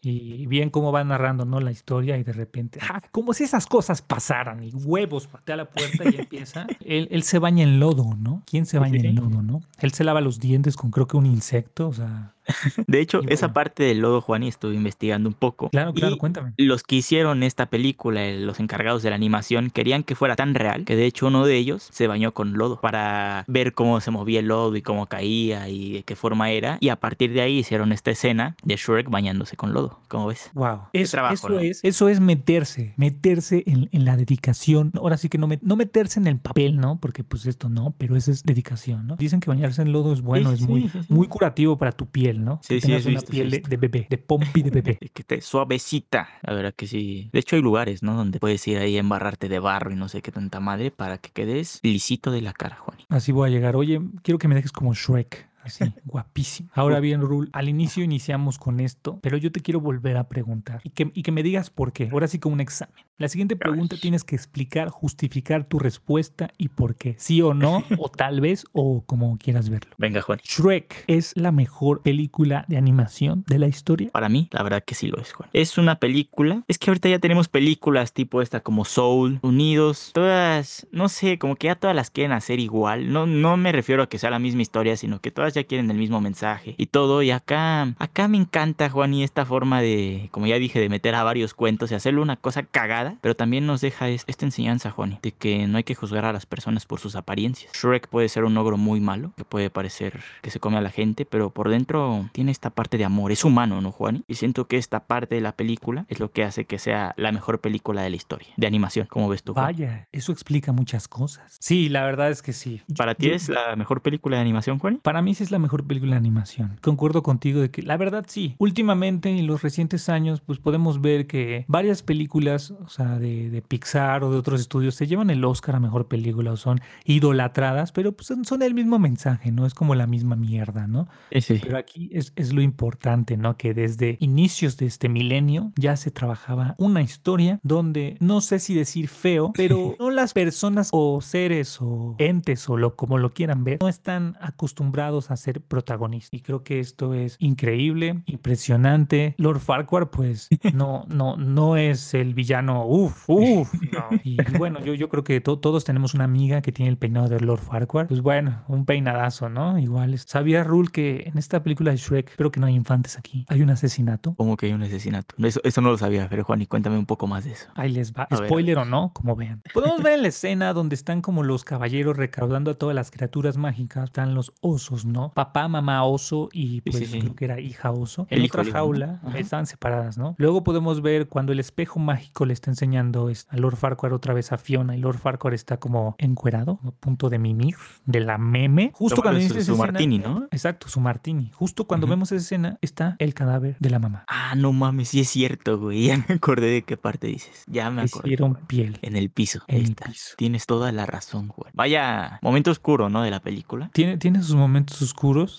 Y 0.00 0.46
bien 0.46 0.70
cómo 0.70 0.92
va 0.92 1.04
narrando, 1.04 1.44
¿no? 1.44 1.60
La 1.60 1.70
historia 1.70 2.16
y 2.18 2.24
de 2.24 2.32
repente, 2.32 2.78
¡ah! 2.82 3.00
como 3.12 3.32
si 3.32 3.44
esas 3.44 3.66
cosas 3.66 4.02
pasaran 4.02 4.62
y 4.62 4.70
huevos, 4.72 5.26
patea 5.26 5.56
la 5.56 5.64
puerta 5.66 6.04
y 6.10 6.20
empieza. 6.20 6.66
Él, 6.84 7.08
él 7.10 7.22
se 7.22 7.38
baña 7.38 7.62
en 7.62 7.78
lodo, 7.80 8.16
¿no? 8.18 8.42
¿Quién 8.46 8.66
se 8.66 8.78
baña 8.78 9.00
Sí. 9.00 9.06
en 9.06 9.16
lodo, 9.16 9.42
no? 9.42 9.62
Él 9.80 9.92
se 9.92 10.04
lava 10.04 10.20
los 10.20 10.40
dientes 10.40 10.76
con 10.76 10.90
creo 10.90 11.06
que 11.06 11.16
un 11.16 11.26
insecto, 11.26 11.88
o 11.88 11.92
sea, 11.92 12.34
De 12.88 13.00
hecho, 13.00 13.20
esa 13.28 13.52
parte 13.52 13.84
del 13.84 14.00
lodo, 14.00 14.20
Juan, 14.20 14.42
y 14.42 14.48
estuve 14.48 14.74
investigando 14.74 15.28
un 15.28 15.34
poco. 15.34 15.70
claro, 15.70 15.92
claro, 15.94 16.16
Y 16.16 16.18
cuéntame. 16.18 16.52
los 16.56 16.82
que 16.82 16.96
hicieron 16.96 17.44
esta 17.44 17.66
película, 17.66 18.24
eh, 18.24 18.36
los 18.40 18.58
encargados 18.58 19.04
de 19.04 19.10
la 19.10 19.16
animación, 19.16 19.70
querían 19.70 20.02
que 20.02 20.16
fuera 20.16 20.34
tan 20.34 20.54
real 20.54 20.84
que 20.84 20.96
de 20.96 21.06
hecho 21.06 21.28
uno 21.28 21.46
de 21.46 21.56
ellos 21.56 21.88
se 21.92 22.08
bañó 22.08 22.32
con 22.32 22.54
lodo 22.54 22.80
para 22.80 23.44
ver 23.46 23.74
cómo 23.74 24.00
se 24.00 24.10
movía 24.10 24.40
el 24.40 24.46
lodo 24.48 24.74
y 24.76 24.82
cómo 24.82 25.06
caía 25.06 25.68
y 25.68 25.92
de 25.92 26.02
qué 26.02 26.16
forma 26.16 26.50
era. 26.50 26.78
Y 26.80 26.88
a 26.88 26.96
partir 26.96 27.32
de 27.32 27.42
ahí 27.42 27.58
hicieron 27.58 27.92
esta 27.92 28.10
escena 28.10 28.56
de 28.64 28.74
Shrek 28.76 29.08
bañándose 29.08 29.51
con 29.56 29.72
lodo. 29.72 30.00
¿Cómo 30.08 30.26
ves? 30.26 30.50
Wow. 30.54 30.82
Eso, 30.92 31.12
trabajo, 31.12 31.34
eso 31.34 31.48
¿no? 31.50 31.60
es, 31.60 31.80
eso 31.82 32.08
es 32.08 32.20
meterse, 32.20 32.94
meterse 32.96 33.62
en, 33.66 33.88
en 33.92 34.04
la 34.04 34.16
dedicación. 34.16 34.92
Ahora 34.96 35.16
sí 35.16 35.28
que 35.28 35.38
no, 35.38 35.46
me- 35.46 35.58
no 35.62 35.76
meterse 35.76 36.20
en 36.20 36.26
el 36.26 36.38
papel, 36.38 36.76
¿no? 36.78 36.98
Porque 37.00 37.24
pues 37.24 37.46
esto 37.46 37.68
no, 37.68 37.94
pero 37.98 38.16
eso 38.16 38.30
es 38.30 38.42
dedicación, 38.42 39.06
¿no? 39.06 39.16
Dicen 39.16 39.40
que 39.40 39.48
bañarse 39.50 39.82
en 39.82 39.92
lodo 39.92 40.12
es 40.12 40.20
bueno, 40.20 40.50
Sí, 40.50 40.54
es 40.54 40.60
sí, 40.60 40.66
muy, 40.66 40.82
sí, 40.88 40.98
sí. 41.02 41.12
muy 41.12 41.26
curativo 41.28 41.78
para 41.78 41.92
tu 41.92 42.06
piel, 42.06 42.44
¿no? 42.44 42.60
Sí, 42.62 42.74
que 42.76 42.80
sí, 42.80 42.86
tengas 42.88 43.04
una 43.06 43.14
visto, 43.20 43.30
piel 43.30 43.50
de, 43.50 43.76
bebé, 43.76 44.06
de 44.08 44.18
pompi 44.18 44.62
de 44.62 44.70
bebé. 44.70 44.98
Que 45.12 45.22
te 45.24 45.40
suavecita. 45.40 46.28
La 46.42 46.54
verdad 46.54 46.74
que 46.74 46.86
sí. 46.86 47.28
De 47.32 47.38
hecho, 47.40 47.56
hay 47.56 47.62
lugares, 47.62 48.02
¿no? 48.02 48.14
Donde 48.16 48.38
puedes 48.40 48.66
ir 48.68 48.78
ahí 48.78 48.96
a 48.96 49.00
embarrarte 49.00 49.48
de 49.48 49.58
barro 49.58 49.90
y 49.92 49.96
no 49.96 50.08
sé 50.08 50.22
qué 50.22 50.32
tanta 50.32 50.60
madre 50.60 50.90
para 50.90 51.18
que 51.18 51.30
quedes 51.30 51.80
lisito 51.82 52.30
de 52.30 52.40
la 52.42 52.52
cara, 52.52 52.76
Juan. 52.76 52.98
Así 53.08 53.32
voy 53.32 53.48
a 53.48 53.52
llegar. 53.52 53.76
Oye, 53.76 54.00
quiero 54.22 54.38
que 54.38 54.48
me 54.48 54.54
dejes 54.54 54.72
como 54.72 54.94
Shrek. 54.94 55.48
Así, 55.62 55.84
guapísimo. 56.04 56.70
Ahora 56.74 57.00
bien, 57.00 57.20
Rul, 57.20 57.48
al 57.52 57.68
inicio 57.68 58.02
iniciamos 58.02 58.58
con 58.58 58.80
esto, 58.80 59.18
pero 59.22 59.36
yo 59.36 59.52
te 59.52 59.60
quiero 59.60 59.80
volver 59.80 60.16
a 60.16 60.28
preguntar 60.28 60.80
y 60.84 60.90
que, 60.90 61.10
y 61.14 61.22
que 61.22 61.32
me 61.32 61.42
digas 61.42 61.70
por 61.70 61.92
qué. 61.92 62.08
Ahora 62.12 62.28
sí 62.28 62.38
como 62.38 62.54
un 62.54 62.60
examen. 62.60 62.94
La 63.18 63.28
siguiente 63.28 63.54
pregunta 63.54 63.96
tienes 64.00 64.24
que 64.24 64.34
explicar, 64.34 64.88
justificar 64.88 65.64
tu 65.64 65.78
respuesta 65.78 66.50
y 66.58 66.68
por 66.68 66.96
qué. 66.96 67.14
Sí 67.18 67.40
o 67.40 67.54
no, 67.54 67.84
o 67.98 68.08
tal 68.08 68.40
vez, 68.40 68.64
o 68.72 69.04
como 69.04 69.38
quieras 69.38 69.68
verlo. 69.68 69.92
Venga, 69.98 70.22
Juan. 70.22 70.40
Shrek 70.42 71.04
es 71.06 71.32
la 71.36 71.52
mejor 71.52 72.02
película 72.02 72.64
de 72.66 72.76
animación 72.76 73.44
de 73.46 73.58
la 73.60 73.68
historia. 73.68 74.10
Para 74.10 74.28
mí, 74.28 74.48
la 74.50 74.62
verdad 74.64 74.82
que 74.84 74.96
sí 74.96 75.06
lo 75.06 75.20
es, 75.20 75.32
Juan. 75.32 75.48
Es 75.52 75.78
una 75.78 76.00
película. 76.00 76.64
Es 76.66 76.78
que 76.78 76.90
ahorita 76.90 77.08
ya 77.08 77.20
tenemos 77.20 77.48
películas 77.48 78.12
tipo 78.12 78.42
esta 78.42 78.60
como 78.60 78.84
Soul, 78.84 79.38
Unidos. 79.42 80.10
Todas, 80.12 80.88
no 80.90 81.08
sé, 81.08 81.38
como 81.38 81.54
que 81.54 81.68
ya 81.68 81.76
todas 81.76 81.94
las 81.94 82.10
quieren 82.10 82.32
hacer 82.32 82.58
igual. 82.58 83.12
No, 83.12 83.26
no 83.26 83.56
me 83.56 83.70
refiero 83.70 84.02
a 84.02 84.08
que 84.08 84.18
sea 84.18 84.30
la 84.30 84.38
misma 84.38 84.62
historia, 84.62 84.96
sino 84.96 85.20
que 85.20 85.30
todas 85.30 85.51
ya 85.54 85.64
quieren 85.64 85.90
el 85.90 85.96
mismo 85.98 86.20
mensaje 86.20 86.74
y 86.78 86.86
todo. 86.86 87.22
Y 87.22 87.30
acá, 87.30 87.94
acá 87.98 88.28
me 88.28 88.36
encanta, 88.38 88.88
Juan, 88.90 89.14
y 89.14 89.22
esta 89.24 89.44
forma 89.44 89.80
de, 89.80 90.28
como 90.30 90.46
ya 90.46 90.56
dije, 90.58 90.80
de 90.80 90.88
meter 90.88 91.14
a 91.14 91.22
varios 91.24 91.54
cuentos 91.54 91.90
y 91.90 91.94
hacerle 91.94 92.20
una 92.20 92.36
cosa 92.36 92.62
cagada. 92.62 93.16
Pero 93.20 93.36
también 93.36 93.66
nos 93.66 93.80
deja 93.80 94.08
es- 94.08 94.24
esta 94.26 94.44
enseñanza, 94.44 94.90
Juan, 94.90 95.18
de 95.22 95.32
que 95.32 95.66
no 95.66 95.78
hay 95.78 95.84
que 95.84 95.94
juzgar 95.94 96.24
a 96.24 96.32
las 96.32 96.46
personas 96.46 96.86
por 96.86 97.00
sus 97.00 97.16
apariencias. 97.16 97.72
Shrek 97.74 98.08
puede 98.08 98.28
ser 98.28 98.44
un 98.44 98.56
ogro 98.56 98.76
muy 98.76 99.00
malo, 99.00 99.32
que 99.36 99.44
puede 99.44 99.70
parecer 99.70 100.20
que 100.42 100.50
se 100.50 100.60
come 100.60 100.78
a 100.78 100.80
la 100.80 100.90
gente, 100.90 101.24
pero 101.24 101.50
por 101.50 101.68
dentro 101.68 102.28
tiene 102.32 102.50
esta 102.52 102.70
parte 102.70 102.98
de 102.98 103.04
amor. 103.04 103.32
Es 103.32 103.44
humano, 103.44 103.80
¿no, 103.80 103.92
Juan? 103.92 104.24
Y 104.28 104.34
siento 104.34 104.66
que 104.66 104.76
esta 104.78 105.00
parte 105.06 105.34
de 105.34 105.40
la 105.40 105.52
película 105.52 106.04
es 106.08 106.20
lo 106.20 106.30
que 106.30 106.44
hace 106.44 106.64
que 106.64 106.78
sea 106.78 107.14
la 107.16 107.32
mejor 107.32 107.60
película 107.60 108.02
de 108.02 108.10
la 108.10 108.16
historia, 108.16 108.48
de 108.56 108.66
animación, 108.66 109.06
como 109.06 109.28
ves 109.28 109.42
tú. 109.42 109.54
Juan? 109.54 109.66
Vaya, 109.66 110.08
eso 110.12 110.32
explica 110.32 110.72
muchas 110.72 111.08
cosas. 111.08 111.56
Sí, 111.60 111.88
la 111.88 112.04
verdad 112.04 112.30
es 112.30 112.42
que 112.42 112.52
sí. 112.52 112.82
¿Para 112.96 113.14
ti 113.14 113.30
es 113.30 113.48
la 113.48 113.76
mejor 113.76 114.00
película 114.02 114.36
de 114.36 114.42
animación, 114.42 114.78
Juan? 114.78 114.98
Para 115.02 115.22
mí 115.22 115.34
sí 115.34 115.41
es 115.42 115.50
la 115.50 115.58
mejor 115.58 115.86
película 115.86 116.12
de 116.12 116.18
animación. 116.18 116.78
Concuerdo 116.80 117.22
contigo 117.22 117.60
de 117.60 117.70
que 117.70 117.82
la 117.82 117.96
verdad 117.96 118.24
sí. 118.28 118.54
Últimamente 118.58 119.30
en 119.30 119.46
los 119.46 119.62
recientes 119.62 120.08
años 120.08 120.40
pues 120.40 120.58
podemos 120.58 121.00
ver 121.00 121.26
que 121.26 121.64
varias 121.68 122.02
películas, 122.02 122.70
o 122.70 122.88
sea, 122.88 123.18
de, 123.18 123.50
de 123.50 123.62
Pixar 123.62 124.24
o 124.24 124.30
de 124.30 124.38
otros 124.38 124.60
estudios 124.60 124.94
se 124.94 125.06
llevan 125.06 125.30
el 125.30 125.44
Oscar 125.44 125.76
a 125.76 125.80
mejor 125.80 126.08
película 126.08 126.52
o 126.52 126.56
son 126.56 126.80
idolatradas, 127.04 127.92
pero 127.92 128.12
pues 128.12 128.26
son, 128.26 128.44
son 128.44 128.62
el 128.62 128.74
mismo 128.74 128.98
mensaje, 128.98 129.52
¿no? 129.52 129.66
Es 129.66 129.74
como 129.74 129.94
la 129.94 130.06
misma 130.06 130.36
mierda, 130.36 130.86
¿no? 130.86 131.08
Sí. 131.40 131.58
Pero 131.62 131.76
aquí 131.76 132.10
es, 132.12 132.32
es 132.36 132.52
lo 132.52 132.62
importante, 132.62 133.36
¿no? 133.36 133.56
Que 133.56 133.74
desde 133.74 134.16
inicios 134.20 134.76
de 134.76 134.86
este 134.86 135.08
milenio 135.08 135.72
ya 135.76 135.96
se 135.96 136.10
trabajaba 136.10 136.74
una 136.78 137.02
historia 137.02 137.60
donde 137.62 138.16
no 138.20 138.40
sé 138.40 138.58
si 138.58 138.74
decir 138.74 139.08
feo, 139.08 139.52
pero 139.54 139.96
no 139.98 140.10
las 140.10 140.32
personas 140.32 140.88
o 140.92 141.20
seres 141.20 141.78
o 141.80 142.16
entes 142.18 142.68
o 142.68 142.76
lo 142.76 142.96
como 142.96 143.18
lo 143.18 143.32
quieran 143.32 143.64
ver, 143.64 143.78
no 143.80 143.88
están 143.88 144.36
acostumbrados 144.40 145.30
a 145.30 145.31
ser 145.36 145.60
protagonistas. 145.60 146.30
Y 146.38 146.42
creo 146.42 146.62
que 146.64 146.80
esto 146.80 147.14
es 147.14 147.36
increíble, 147.38 148.22
impresionante. 148.26 149.34
Lord 149.38 149.60
Farquhar, 149.60 150.10
pues, 150.10 150.48
no, 150.74 151.04
no, 151.08 151.36
no 151.36 151.76
es 151.76 152.14
el 152.14 152.34
villano, 152.34 152.86
uff, 152.86 153.28
uff, 153.28 153.72
no. 153.92 154.08
Y, 154.24 154.40
y 154.40 154.58
bueno, 154.58 154.80
yo, 154.80 154.94
yo 154.94 155.08
creo 155.08 155.24
que 155.24 155.40
to- 155.40 155.58
todos 155.58 155.84
tenemos 155.84 156.14
una 156.14 156.24
amiga 156.24 156.60
que 156.62 156.70
tiene 156.72 156.90
el 156.90 156.96
peinado 156.98 157.28
de 157.28 157.40
Lord 157.40 157.60
Farquhar. 157.60 158.06
Pues 158.08 158.20
bueno, 158.20 158.62
un 158.68 158.84
peinadazo, 158.84 159.48
¿no? 159.48 159.78
Igual. 159.78 160.16
¿Sabía 160.18 160.62
Rule 160.64 160.90
que 160.92 161.24
en 161.26 161.38
esta 161.38 161.62
película 161.62 161.90
de 161.90 161.96
Shrek, 161.96 162.30
espero 162.30 162.50
que 162.50 162.60
no 162.60 162.66
hay 162.66 162.74
infantes 162.74 163.18
aquí, 163.18 163.44
hay 163.48 163.62
un 163.62 163.70
asesinato? 163.70 164.34
Como 164.36 164.56
que 164.56 164.66
hay 164.66 164.72
un 164.72 164.82
asesinato. 164.82 165.34
Eso, 165.38 165.60
eso 165.64 165.80
no 165.80 165.90
lo 165.90 165.98
sabía, 165.98 166.28
pero 166.28 166.44
Juan, 166.44 166.60
y 166.62 166.66
cuéntame 166.66 166.98
un 166.98 167.06
poco 167.06 167.26
más 167.26 167.44
de 167.44 167.52
eso. 167.52 167.66
Ahí 167.74 167.90
les 167.90 168.12
va. 168.12 168.24
A 168.24 168.34
ver, 168.36 168.44
a 168.44 168.46
Spoiler 168.46 168.78
o 168.78 168.84
no, 168.84 169.12
como 169.14 169.34
vean. 169.36 169.62
Podemos 169.72 170.02
ver 170.02 170.14
en 170.14 170.22
la 170.22 170.28
escena 170.28 170.72
donde 170.72 170.94
están 170.94 171.20
como 171.22 171.42
los 171.42 171.64
caballeros 171.64 172.16
recaudando 172.16 172.70
a 172.70 172.74
todas 172.74 172.94
las 172.94 173.10
criaturas 173.10 173.56
mágicas. 173.56 174.04
Están 174.04 174.34
los 174.34 174.52
osos, 174.60 175.04
¿no? 175.04 175.21
Papá, 175.30 175.68
mamá, 175.68 176.04
oso 176.04 176.48
y 176.52 176.80
pues 176.82 176.96
sí, 176.96 177.06
sí. 177.06 177.20
creo 177.20 177.34
que 177.36 177.44
era 177.44 177.60
hija 177.60 177.90
oso. 177.92 178.26
El 178.30 178.40
En 178.40 178.46
otra 178.46 178.64
jaula 178.64 179.20
estaban 179.36 179.66
separadas, 179.66 180.18
¿no? 180.18 180.34
Luego 180.38 180.64
podemos 180.64 181.00
ver 181.02 181.28
cuando 181.28 181.52
el 181.52 181.60
espejo 181.60 182.00
mágico 182.00 182.44
le 182.46 182.52
está 182.54 182.70
enseñando 182.70 183.28
es- 183.28 183.46
a 183.50 183.56
Lord 183.56 183.76
Farquhar 183.76 184.12
otra 184.12 184.34
vez 184.34 184.52
a 184.52 184.58
Fiona 184.58 184.96
y 184.96 185.00
Lord 185.00 185.18
Farquhar 185.18 185.54
está 185.54 185.76
como 185.78 186.16
encuerado, 186.18 186.80
a 186.86 186.90
punto 186.90 187.30
de 187.30 187.38
mimir, 187.38 187.76
de 188.06 188.20
la 188.20 188.38
meme. 188.38 188.90
Justo 188.94 189.22
cuando 189.22 189.40
inicia 189.40 189.62
su, 189.62 189.72
escena- 189.72 189.92
martini, 189.92 190.18
¿no? 190.18 190.48
Exacto, 190.50 190.88
su 190.88 191.00
martini. 191.00 191.50
Justo 191.54 191.86
cuando 191.86 192.06
vemos 192.06 192.32
esa 192.32 192.42
escena 192.42 192.78
está 192.80 193.16
el 193.18 193.34
cadáver 193.34 193.76
de 193.78 193.90
la 193.90 193.98
mamá. 193.98 194.24
Ah, 194.28 194.54
no 194.56 194.72
mames, 194.72 195.08
sí 195.08 195.20
es 195.20 195.28
cierto, 195.28 195.78
güey. 195.78 196.02
Ya 196.12 196.24
me 196.28 196.34
acordé 196.34 196.66
de 196.66 196.82
qué 196.82 196.96
parte 196.96 197.26
dices. 197.28 197.64
Ya 197.66 197.90
me 197.90 198.02
acordé. 198.02 198.28
Hicieron 198.28 198.54
piel. 198.66 198.98
En 199.02 199.16
el 199.16 199.30
piso. 199.30 199.60
En 199.68 199.76
Ahí 199.76 199.82
el 199.84 199.90
está. 199.90 200.06
piso. 200.06 200.34
Tienes 200.36 200.66
toda 200.66 200.90
la 200.92 201.06
razón, 201.06 201.48
Juan. 201.48 201.70
Vaya 201.74 202.38
momento 202.42 202.70
oscuro, 202.70 203.08
¿no? 203.08 203.22
De 203.22 203.30
la 203.30 203.40
película. 203.40 203.90
Tiene, 203.92 204.16
tiene 204.18 204.42
sus 204.42 204.54
momentos 204.56 205.00
oscuros, 205.00 205.11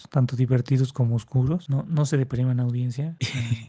tanto 0.09 0.35
divertidos 0.35 0.93
como 0.93 1.15
oscuros. 1.15 1.69
No, 1.69 1.85
no 1.87 2.05
se 2.05 2.17
depriman, 2.17 2.59
audiencia. 2.59 3.15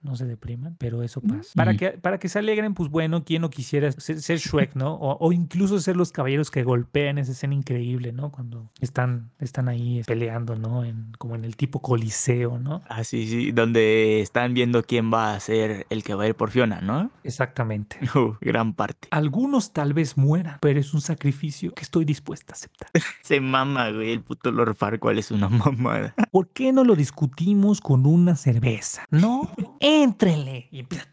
No, 0.02 0.10
no 0.10 0.16
se 0.16 0.24
depriman, 0.26 0.76
pero 0.78 1.02
eso 1.02 1.20
pasa. 1.20 1.50
Para 1.54 1.72
Mm. 1.72 1.76
que, 1.76 1.90
para 1.90 2.18
que 2.18 2.28
se 2.28 2.38
alegren, 2.38 2.74
pues 2.74 2.90
bueno, 2.90 3.24
quien 3.24 3.42
no 3.42 3.50
quisiera 3.50 3.90
ser, 3.92 4.20
ser 4.20 4.38
Shrek, 4.38 4.74
¿no? 4.76 4.94
O, 4.94 5.16
o 5.18 5.32
incluso 5.32 5.78
ser 5.80 5.96
los 5.96 6.12
caballeros 6.12 6.50
que 6.50 6.62
golpean 6.62 7.18
esa 7.18 7.32
escena 7.32 7.54
increíble, 7.54 8.12
¿no? 8.12 8.30
Cuando 8.30 8.70
están, 8.80 9.30
están 9.38 9.68
ahí 9.68 10.02
peleando, 10.06 10.56
¿no? 10.56 10.84
En, 10.84 11.12
como 11.18 11.34
en 11.34 11.44
el 11.44 11.56
tipo 11.56 11.80
coliseo, 11.82 12.58
¿no? 12.58 12.82
Ah, 12.88 13.04
sí, 13.04 13.26
sí. 13.26 13.52
Donde 13.52 14.20
están 14.20 14.54
viendo 14.54 14.82
quién 14.84 15.12
va 15.12 15.34
a 15.34 15.40
ser 15.40 15.86
el 15.90 16.02
que 16.04 16.14
va 16.14 16.24
a 16.24 16.28
ir 16.28 16.34
por 16.34 16.50
Fiona, 16.50 16.80
¿no? 16.80 17.10
Exactamente. 17.24 17.98
Uh, 18.14 18.36
gran 18.40 18.74
parte. 18.74 19.08
Algunos 19.10 19.72
tal 19.72 19.92
vez 19.92 20.16
mueran, 20.16 20.58
pero 20.60 20.78
es 20.78 20.94
un 20.94 21.00
sacrificio 21.00 21.72
que 21.74 21.82
estoy 21.82 22.04
dispuesta 22.04 22.52
a 22.52 22.54
aceptar. 22.54 22.88
Se 23.22 23.40
mama, 23.40 23.90
güey. 23.90 24.12
El 24.12 24.20
puto 24.20 24.52
Lord 24.52 24.76
Farquaad 24.76 25.18
es 25.18 25.32
una 25.32 25.48
mamada. 25.76 26.14
¿Por 26.31 26.49
qué 26.49 26.73
no 26.73 26.85
lo 26.85 26.97
discutimos 26.97 27.81
con 27.81 28.07
una 28.07 28.37
cerveza? 28.37 29.04
No, 29.11 29.50
éntrenle. 29.81 30.69
Y 30.71 30.81
empieza 30.81 31.04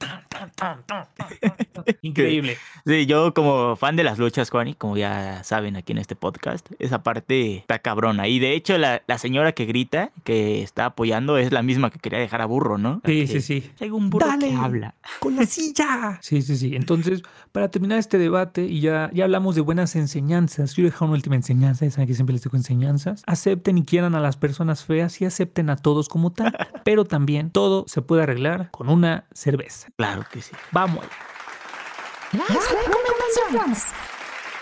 Increíble. 2.02 2.58
Sí, 2.86 3.06
yo 3.06 3.34
como 3.34 3.76
fan 3.76 3.96
de 3.96 4.04
las 4.04 4.20
luchas, 4.20 4.50
Juan, 4.50 4.70
y 4.70 4.74
como 4.74 4.98
ya 4.98 5.44
saben 5.44 5.76
aquí 5.76 5.92
en 5.92 5.98
este 5.98 6.16
podcast, 6.16 6.70
esa 6.80 7.04
parte 7.04 7.58
está 7.58 7.80
cabrona. 7.80 8.28
Y 8.28 8.40
de 8.40 8.54
hecho, 8.54 8.78
la, 8.78 9.02
la 9.08 9.18
señora 9.18 9.52
que 9.54 9.66
grita, 9.66 10.12
que 10.24 10.62
está 10.62 10.86
apoyando, 10.86 11.38
es 11.38 11.52
la 11.52 11.64
misma 11.64 11.90
que 11.90 12.00
quería 12.00 12.20
dejar 12.20 12.42
a 12.42 12.46
burro, 12.46 12.78
¿no? 12.78 13.02
Sí, 13.06 13.28
sí, 13.28 13.42
sí. 13.42 13.72
Hay 13.80 13.90
un 13.90 14.10
burro 14.10 14.28
Dale. 14.28 14.50
que 14.50 14.56
habla. 14.56 14.96
Con 15.20 15.36
la 15.36 15.46
silla. 15.46 16.20
Sí, 16.32 16.42
sí, 16.42 16.56
sí. 16.56 16.76
Entonces, 16.76 17.24
para 17.52 17.70
terminar 17.70 17.98
este 18.00 18.18
debate, 18.18 18.66
y 18.66 18.80
ya, 18.80 19.10
ya 19.14 19.26
hablamos 19.26 19.56
de 19.56 19.62
buenas 19.62 19.96
enseñanzas, 19.96 20.74
quiero 20.74 20.90
dejar 20.90 21.08
una 21.08 21.16
última 21.16 21.36
enseñanza, 21.36 21.86
ya 21.86 21.92
saben 21.92 22.08
que 22.08 22.14
siempre 22.14 22.34
les 22.34 22.44
digo 22.44 22.56
enseñanzas. 22.56 23.24
Acepten 23.28 23.78
y 23.78 23.84
quieran 23.84 24.16
a 24.16 24.20
las 24.20 24.38
personas 24.38 24.86
feas 24.86 25.20
y 25.22 25.26
acepten 25.26 25.70
a 25.70 25.76
todos 25.76 26.08
como 26.10 26.32
tal, 26.32 26.56
pero 26.86 27.06
también 27.06 27.52
todo 27.52 27.86
se 27.88 28.02
puede 28.02 28.24
arreglar 28.24 28.70
con 28.72 28.90
una 28.90 29.26
cerveza. 29.34 29.90
Claro 29.98 30.24
que 30.32 30.42
sí. 30.42 30.51
Vamos. 30.72 31.06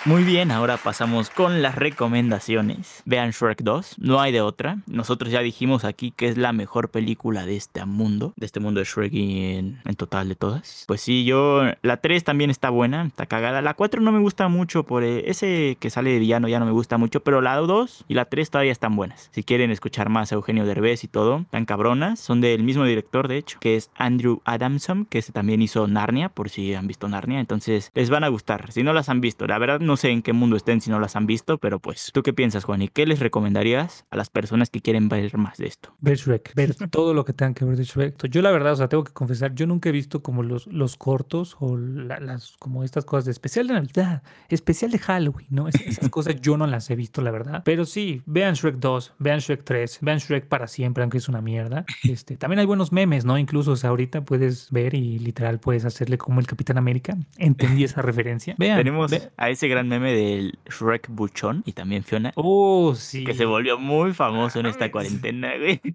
Muy 0.06 0.24
bien, 0.24 0.50
ahora 0.52 0.78
pasamos 0.78 1.30
con 1.30 1.62
las 1.62 1.76
recomendaciones. 1.76 3.04
Vean 3.06 3.32
Shrek 3.32 3.64
2, 3.64 3.98
no 4.00 4.22
hay 4.22 4.32
de 4.32 4.40
otra. 4.40 4.78
Nosotros 4.88 5.30
ya 5.30 5.42
dijimos 5.42 5.84
aquí 5.84 6.12
que 6.12 6.30
es 6.30 6.38
la 6.38 6.54
mejor 6.54 6.90
película 6.90 7.46
de 7.46 7.58
este 7.58 7.84
mundo, 7.84 8.32
de 8.38 8.46
este 8.46 8.62
mundo 8.62 8.80
de 8.80 8.86
Shrek 8.86 9.12
y 9.12 9.56
en, 9.56 9.82
en 9.84 9.96
total 9.96 10.30
de 10.30 10.36
todas. 10.36 10.86
Pues 10.88 11.02
sí, 11.02 11.26
yo, 11.26 11.64
la 11.82 11.98
3 11.98 12.24
también 12.24 12.50
está 12.50 12.70
buena, 12.70 13.06
está 13.06 13.26
cagada. 13.26 13.62
La 13.62 13.74
4 13.74 14.00
no 14.00 14.14
me 14.14 14.20
gusta 14.20 14.48
mucho 14.48 14.84
por 14.84 15.04
eh, 15.04 15.30
ese 15.30 15.76
que 15.82 15.90
sale 15.90 16.12
de 16.12 16.20
villano, 16.20 16.48
ya 16.48 16.60
no 16.60 16.66
me 16.66 16.72
gusta 16.72 16.98
mucho, 16.98 17.20
pero 17.20 17.42
la 17.42 17.58
2 17.58 18.06
y 18.08 18.14
la 18.14 18.24
3 18.24 18.52
todavía 18.52 18.72
están 18.72 18.96
buenas. 18.96 19.30
Si 19.34 19.44
quieren 19.44 19.70
escuchar 19.70 20.08
más 20.08 20.32
a 20.32 20.36
Eugenio 20.36 20.66
Derbez 20.66 21.04
y 21.04 21.10
todo, 21.10 21.44
tan 21.50 21.66
cabronas, 21.66 22.22
son 22.22 22.40
del 22.40 22.64
mismo 22.64 22.86
director 22.86 23.28
de 23.28 23.36
hecho, 23.36 23.60
que 23.60 23.76
es 23.76 23.92
Andrew 23.96 24.42
Adamson, 24.46 25.04
que 25.04 25.22
también 25.24 25.62
hizo 25.62 25.90
Narnia, 25.90 26.30
por 26.30 26.48
si 26.48 26.74
han 26.74 26.88
visto 26.88 27.10
Narnia, 27.10 27.42
entonces 27.42 27.92
les 27.94 28.10
van 28.10 28.24
a 28.24 28.30
gustar. 28.30 28.72
Si 28.72 28.82
no 28.82 28.94
las 28.94 29.10
han 29.10 29.20
visto, 29.20 29.46
la 29.46 29.58
verdad 29.58 29.89
no 29.90 29.98
sé 29.98 30.10
en 30.12 30.22
qué 30.22 30.32
mundo 30.32 30.56
estén 30.56 30.80
si 30.80 30.90
no 30.90 31.00
las 31.00 31.16
han 31.18 31.26
visto, 31.26 31.58
pero 31.58 31.80
pues, 31.80 32.12
¿tú 32.14 32.24
qué 32.24 32.32
piensas, 32.32 32.64
Juan? 32.64 32.82
¿Y 32.82 32.88
qué 32.88 33.06
les 33.06 33.20
recomendarías 33.20 34.06
a 34.12 34.16
las 34.16 34.30
personas 34.30 34.70
que 34.70 34.80
quieren 34.80 35.10
ver 35.10 35.36
más 35.38 35.58
de 35.58 35.68
esto? 35.68 35.94
Ver 36.00 36.18
Shrek, 36.18 36.54
ver 36.56 36.76
todo 36.90 37.14
lo 37.14 37.26
que 37.26 37.34
tengan 37.34 37.54
que 37.54 37.66
ver 37.66 37.76
de 37.76 37.84
Shrek. 37.84 38.28
Yo 38.30 38.42
la 38.42 38.52
verdad, 38.52 38.74
o 38.74 38.76
sea, 38.76 38.88
tengo 38.88 39.04
que 39.04 39.12
confesar, 39.12 39.54
yo 39.56 39.68
nunca 39.68 39.90
he 39.90 39.92
visto 39.92 40.22
como 40.24 40.44
los, 40.44 40.68
los 40.68 40.96
cortos 40.96 41.58
o 41.60 41.76
las, 41.78 42.56
como 42.60 42.84
estas 42.84 43.04
cosas 43.06 43.26
de 43.26 43.32
especial 43.32 43.68
de 43.68 43.74
Navidad, 43.74 44.24
especial 44.50 44.92
de 44.92 45.00
Halloween, 45.00 45.48
¿no? 45.50 45.68
esas 45.68 46.10
cosas 46.10 46.40
yo 46.42 46.56
no 46.58 46.68
las 46.68 46.90
he 46.90 46.96
visto, 46.96 47.22
la 47.22 47.32
verdad. 47.32 47.64
Pero 47.66 47.86
sí, 47.86 48.22
vean 48.26 48.54
Shrek 48.54 48.76
2, 48.76 49.14
vean 49.20 49.40
Shrek 49.40 49.64
3, 49.64 50.00
vean 50.02 50.20
Shrek 50.20 50.46
para 50.48 50.68
siempre, 50.68 51.04
aunque 51.04 51.18
es 51.18 51.28
una 51.30 51.42
mierda. 51.42 51.86
Este, 52.10 52.38
también 52.38 52.60
hay 52.60 52.66
buenos 52.66 52.92
memes, 52.92 53.24
¿no? 53.26 53.38
Incluso, 53.38 53.72
o 53.72 53.76
sea, 53.76 53.90
ahorita 53.92 54.26
puedes 54.26 54.72
ver 54.72 54.94
y 54.96 55.20
literal 55.20 55.60
puedes 55.60 55.86
hacerle 55.86 56.18
como 56.18 56.40
el 56.40 56.48
Capitán 56.48 56.78
América. 56.78 57.16
Entendí 57.38 57.84
esa 57.84 58.02
referencia. 58.02 58.56
Vean, 58.58 58.78
Tenemos 58.78 59.12
ve- 59.12 59.30
a 59.38 59.50
ese 59.50 59.68
gran 59.68 59.79
meme 59.88 60.14
del 60.14 60.58
Shrek 60.70 61.08
Buchón 61.10 61.64
y 61.66 61.74
también 61.74 62.04
Fiona. 62.04 62.32
Oh, 62.36 62.94
sí. 62.96 63.24
Que 63.24 63.34
se 63.34 63.46
volvió 63.46 63.78
muy 63.80 64.14
famoso 64.14 64.60
en 64.60 64.66
esta 64.68 64.92
cuarentena, 64.92 65.54
güey. 65.58 65.82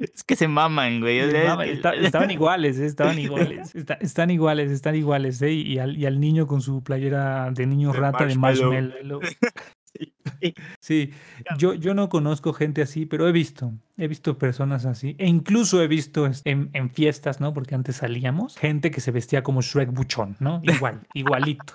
Es 0.00 0.24
que 0.24 0.34
se 0.34 0.48
maman, 0.48 1.00
güey. 1.00 1.18
está- 1.18 1.92
estaban 1.94 2.30
iguales, 2.30 2.78
eh, 2.78 2.86
estaban 2.86 3.18
iguales. 3.18 3.74
Está- 3.74 3.94
están 4.00 4.30
iguales, 4.30 4.70
están 4.70 4.96
iguales, 4.96 5.42
¿eh? 5.42 5.52
Y 5.52 5.78
al, 5.78 5.96
y 5.98 6.06
al 6.06 6.18
niño 6.20 6.46
con 6.46 6.62
su 6.62 6.82
playera 6.82 7.50
de 7.50 7.66
niño 7.66 7.92
De 7.92 7.98
rata 7.98 8.24
de 8.24 8.34
marshmallow. 8.36 8.72
marshmallow. 8.72 9.20
Sí, 10.80 11.10
yo, 11.58 11.74
yo 11.74 11.94
no 11.94 12.08
conozco 12.08 12.52
gente 12.52 12.82
así, 12.82 13.06
pero 13.06 13.28
he 13.28 13.32
visto, 13.32 13.72
he 13.96 14.08
visto 14.08 14.38
personas 14.38 14.86
así. 14.86 15.14
E 15.18 15.26
incluso 15.26 15.82
he 15.82 15.88
visto 15.88 16.28
en, 16.44 16.70
en 16.72 16.90
fiestas, 16.90 17.40
¿no? 17.40 17.52
Porque 17.52 17.74
antes 17.74 17.96
salíamos, 17.96 18.56
gente 18.56 18.90
que 18.90 19.00
se 19.00 19.10
vestía 19.10 19.42
como 19.42 19.60
Shrek 19.62 19.92
Buchón, 19.92 20.36
¿no? 20.40 20.60
Igual, 20.64 21.00
igualito. 21.14 21.74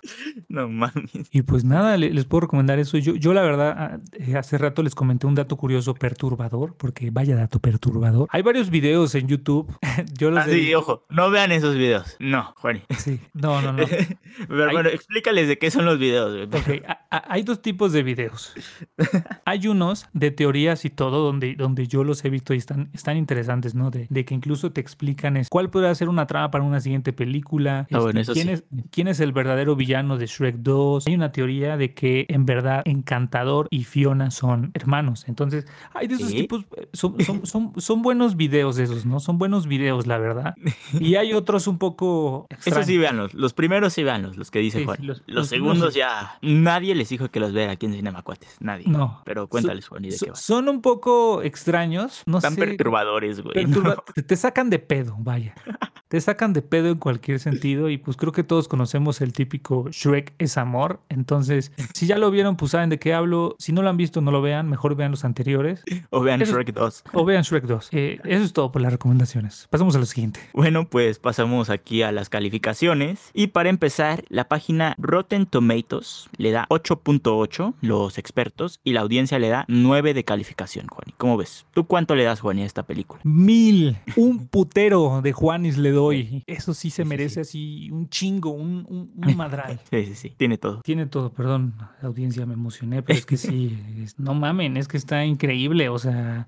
No 0.49 0.67
mames. 0.69 1.29
Y 1.31 1.41
pues 1.43 1.63
nada, 1.63 1.97
le- 1.97 2.11
les 2.13 2.25
puedo 2.25 2.41
recomendar 2.41 2.79
eso. 2.79 2.97
Yo, 2.97 3.15
yo 3.15 3.33
la 3.33 3.41
verdad, 3.43 3.75
ah, 3.77 3.97
eh, 4.13 4.35
hace 4.35 4.57
rato 4.57 4.81
les 4.83 4.95
comenté 4.95 5.27
un 5.27 5.35
dato 5.35 5.57
curioso 5.57 5.93
perturbador, 5.93 6.75
porque 6.77 7.11
vaya 7.11 7.35
dato 7.35 7.59
perturbador. 7.59 8.27
Hay 8.31 8.41
varios 8.41 8.69
videos 8.69 9.13
en 9.15 9.27
YouTube. 9.27 9.75
Yo 10.17 10.31
los 10.31 10.43
Ah, 10.45 10.47
sí, 10.49 10.73
ojo, 10.73 11.05
no 11.09 11.29
vean 11.29 11.51
esos 11.51 11.75
videos. 11.75 12.15
No, 12.19 12.53
Juan. 12.57 12.81
Sí, 12.97 13.19
no, 13.33 13.61
no, 13.61 13.73
no. 13.73 13.85
Pero 14.47 14.65
Hay- 14.67 14.73
bueno, 14.73 14.89
explícales 14.89 15.47
de 15.47 15.57
qué 15.57 15.71
son 15.71 15.85
los 15.85 15.99
videos, 15.99 16.47
güey. 16.47 16.61
Ok, 16.61 16.83
hay 17.09 17.43
dos 17.43 17.61
tipos 17.61 17.91
de 17.93 18.03
videos. 18.03 18.34
Hay 19.45 19.67
unos 19.67 20.07
de 20.13 20.31
teorías 20.31 20.85
y 20.85 20.89
todo, 20.89 21.23
donde, 21.25 21.55
donde 21.55 21.87
yo 21.87 22.03
los 22.03 22.23
he 22.25 22.29
visto 22.29 22.53
y 22.53 22.57
están, 22.57 22.89
están 22.93 23.17
interesantes, 23.17 23.75
¿no? 23.75 23.91
De, 23.91 24.07
de 24.09 24.25
que 24.25 24.33
incluso 24.33 24.71
te 24.71 24.81
explican 24.81 25.37
es, 25.37 25.49
cuál 25.49 25.69
podría 25.69 25.93
ser 25.95 26.09
una 26.09 26.25
trama 26.27 26.51
para 26.51 26.63
una 26.63 26.79
siguiente 26.81 27.13
película. 27.13 27.81
este, 27.81 27.95
Ah, 27.95 27.99
bueno, 27.99 28.19
eso 28.19 28.33
quién, 28.33 28.47
sí. 28.47 28.53
es, 28.53 28.63
quién 28.91 29.07
es 29.07 29.19
el 29.19 29.31
verdadero 29.31 29.75
villano 29.75 30.17
de 30.17 30.25
Shrek 30.27 30.55
2. 30.57 31.07
Hay 31.07 31.15
una 31.15 31.31
teoría 31.31 31.77
de 31.77 31.93
que 31.93 32.25
en 32.29 32.45
verdad 32.45 32.81
Encantador 32.85 33.67
y 33.69 33.83
Fiona 33.83 34.31
son 34.31 34.71
hermanos. 34.73 35.25
Entonces, 35.27 35.65
hay 35.93 36.07
de 36.07 36.15
esos 36.15 36.29
¿Sí? 36.29 36.37
tipos, 36.37 36.65
eh, 36.77 36.87
son, 36.93 37.19
son, 37.21 37.45
son, 37.45 37.73
son 37.77 38.01
buenos 38.01 38.35
videos 38.35 38.77
esos, 38.77 39.05
¿no? 39.05 39.19
Son 39.19 39.37
buenos 39.37 39.67
videos, 39.67 40.07
la 40.07 40.17
verdad. 40.17 40.55
Y 40.99 41.15
hay 41.15 41.33
otros 41.33 41.67
un 41.67 41.77
poco 41.77 42.47
Eso 42.49 42.57
extraños. 42.57 42.87
sí, 42.87 42.97
véanlos. 42.97 43.33
Los 43.33 43.53
primeros 43.53 43.93
sí 43.93 44.03
véanlos, 44.03 44.37
los 44.37 44.51
que 44.51 44.59
dice 44.59 44.79
Sí, 44.79 44.85
Juan. 44.85 44.97
los- 45.01 45.19
los, 45.27 45.35
los 45.35 45.47
segundos 45.47 45.93
ya. 45.93 46.37
Nadie 46.41 46.95
les 46.95 47.09
dijo 47.09 47.29
que 47.29 47.39
los 47.39 47.53
vean 47.53 47.69
aquí 47.69 47.85
en 47.85 47.93
Cinemacuates. 48.25 48.55
Nadie. 48.59 48.85
No. 48.87 49.21
Pero 49.25 49.47
cuéntales, 49.47 49.87
Juan, 49.87 50.05
¿y 50.05 50.09
de 50.09 50.17
qué 50.17 50.29
va? 50.31 50.35
son 50.35 50.67
un 50.69 50.81
poco 50.81 51.41
extraños, 51.43 52.23
no 52.25 52.37
Están 52.37 52.55
sé. 52.55 52.61
perturbadores, 52.65 53.41
güey. 53.41 53.53
perturba- 53.55 53.95
¿no? 53.95 54.03
te, 54.13 54.23
te 54.23 54.35
sacan 54.35 54.69
de 54.69 54.79
pedo, 54.79 55.15
vaya. 55.19 55.53
Te 56.07 56.21
sacan 56.21 56.53
de 56.53 56.61
pedo 56.61 56.89
en 56.89 56.99
cualquier 56.99 57.39
sentido 57.39 57.89
y 57.89 57.97
pues 57.97 58.15
creo 58.15 58.31
que 58.31 58.43
todos 58.43 58.67
conocemos 58.67 59.21
el 59.21 59.33
típico 59.33 59.87
Shrek 59.89 60.35
es 60.37 60.55
amor. 60.55 61.01
Entonces, 61.09 61.71
si 61.95 62.05
ya 62.05 62.19
lo 62.19 62.29
vieron, 62.29 62.57
pues 62.57 62.71
saben 62.71 62.89
de 62.89 62.99
qué 62.99 63.13
hablo. 63.15 63.55
Si 63.57 63.73
no 63.73 63.81
lo 63.81 63.89
han 63.89 63.97
visto, 63.97 64.21
no 64.21 64.31
lo 64.31 64.39
vean. 64.41 64.69
Mejor 64.69 64.95
vean 64.95 65.09
los 65.11 65.25
anteriores 65.25 65.83
O 66.11 66.21
vean 66.21 66.41
Eso- 66.43 66.53
Shrek 66.53 66.73
2. 66.73 67.03
o 67.11 67.25
vean 67.25 67.41
Shrek 67.41 67.65
2. 67.65 67.89
Eh, 67.91 68.19
eso 68.23 68.43
es 68.43 68.53
todo 68.53 68.71
por 68.71 68.83
las 68.83 68.91
recomendaciones. 68.93 69.67
Pasamos 69.71 69.95
a 69.95 69.99
lo 69.99 70.05
siguiente. 70.05 70.39
Bueno, 70.53 70.87
pues 70.87 71.17
pasamos 71.17 71.71
aquí 71.71 72.03
a 72.03 72.11
las 72.11 72.29
calificaciones. 72.29 73.31
Y 73.33 73.47
para 73.47 73.69
empezar, 73.69 74.23
la 74.29 74.47
página 74.47 74.93
Rotten 74.99 75.47
Tomatoes 75.47 76.29
le 76.37 76.51
da 76.51 76.67
8.8 76.69 77.73
los 77.81 78.14
expertos 78.17 78.79
y 78.83 78.93
la 78.93 79.01
audiencia 79.01 79.39
le 79.39 79.49
da 79.49 79.65
9 79.67 80.13
de 80.13 80.23
calificación, 80.23 80.87
Juan. 80.87 81.07
¿Cómo 81.17 81.37
ves? 81.37 81.65
¿Tú 81.73 81.85
cuánto 81.85 82.15
le 82.15 82.23
das, 82.23 82.39
Juan, 82.41 82.57
a 82.59 82.65
esta 82.65 82.83
película? 82.83 83.21
Mil, 83.23 83.97
un 84.15 84.47
putero 84.47 85.21
de 85.21 85.33
Juanis 85.33 85.77
le 85.77 85.91
doy. 85.91 86.43
Eso 86.47 86.73
sí 86.73 86.89
se 86.89 86.95
Sí, 86.95 87.03
sí, 87.03 87.09
merece 87.09 87.41
así 87.41 87.91
un 87.91 88.09
chingo, 88.09 88.49
un, 88.51 88.85
un, 88.89 89.11
un 89.15 89.37
madral. 89.37 89.79
Sí, 89.89 90.05
sí, 90.05 90.15
sí, 90.15 90.33
tiene 90.37 90.57
todo. 90.57 90.81
Tiene 90.81 91.05
todo, 91.05 91.31
perdón, 91.31 91.73
audiencia, 92.01 92.45
me 92.45 92.53
emocioné, 92.53 93.01
pero 93.03 93.17
es 93.19 93.25
que 93.25 93.37
sí, 93.37 93.77
es- 94.03 94.17
no 94.19 94.33
mamen, 94.33 94.77
es 94.77 94.87
que 94.87 94.97
está 94.97 95.25
increíble, 95.25 95.89
o 95.89 95.99
sea, 95.99 96.45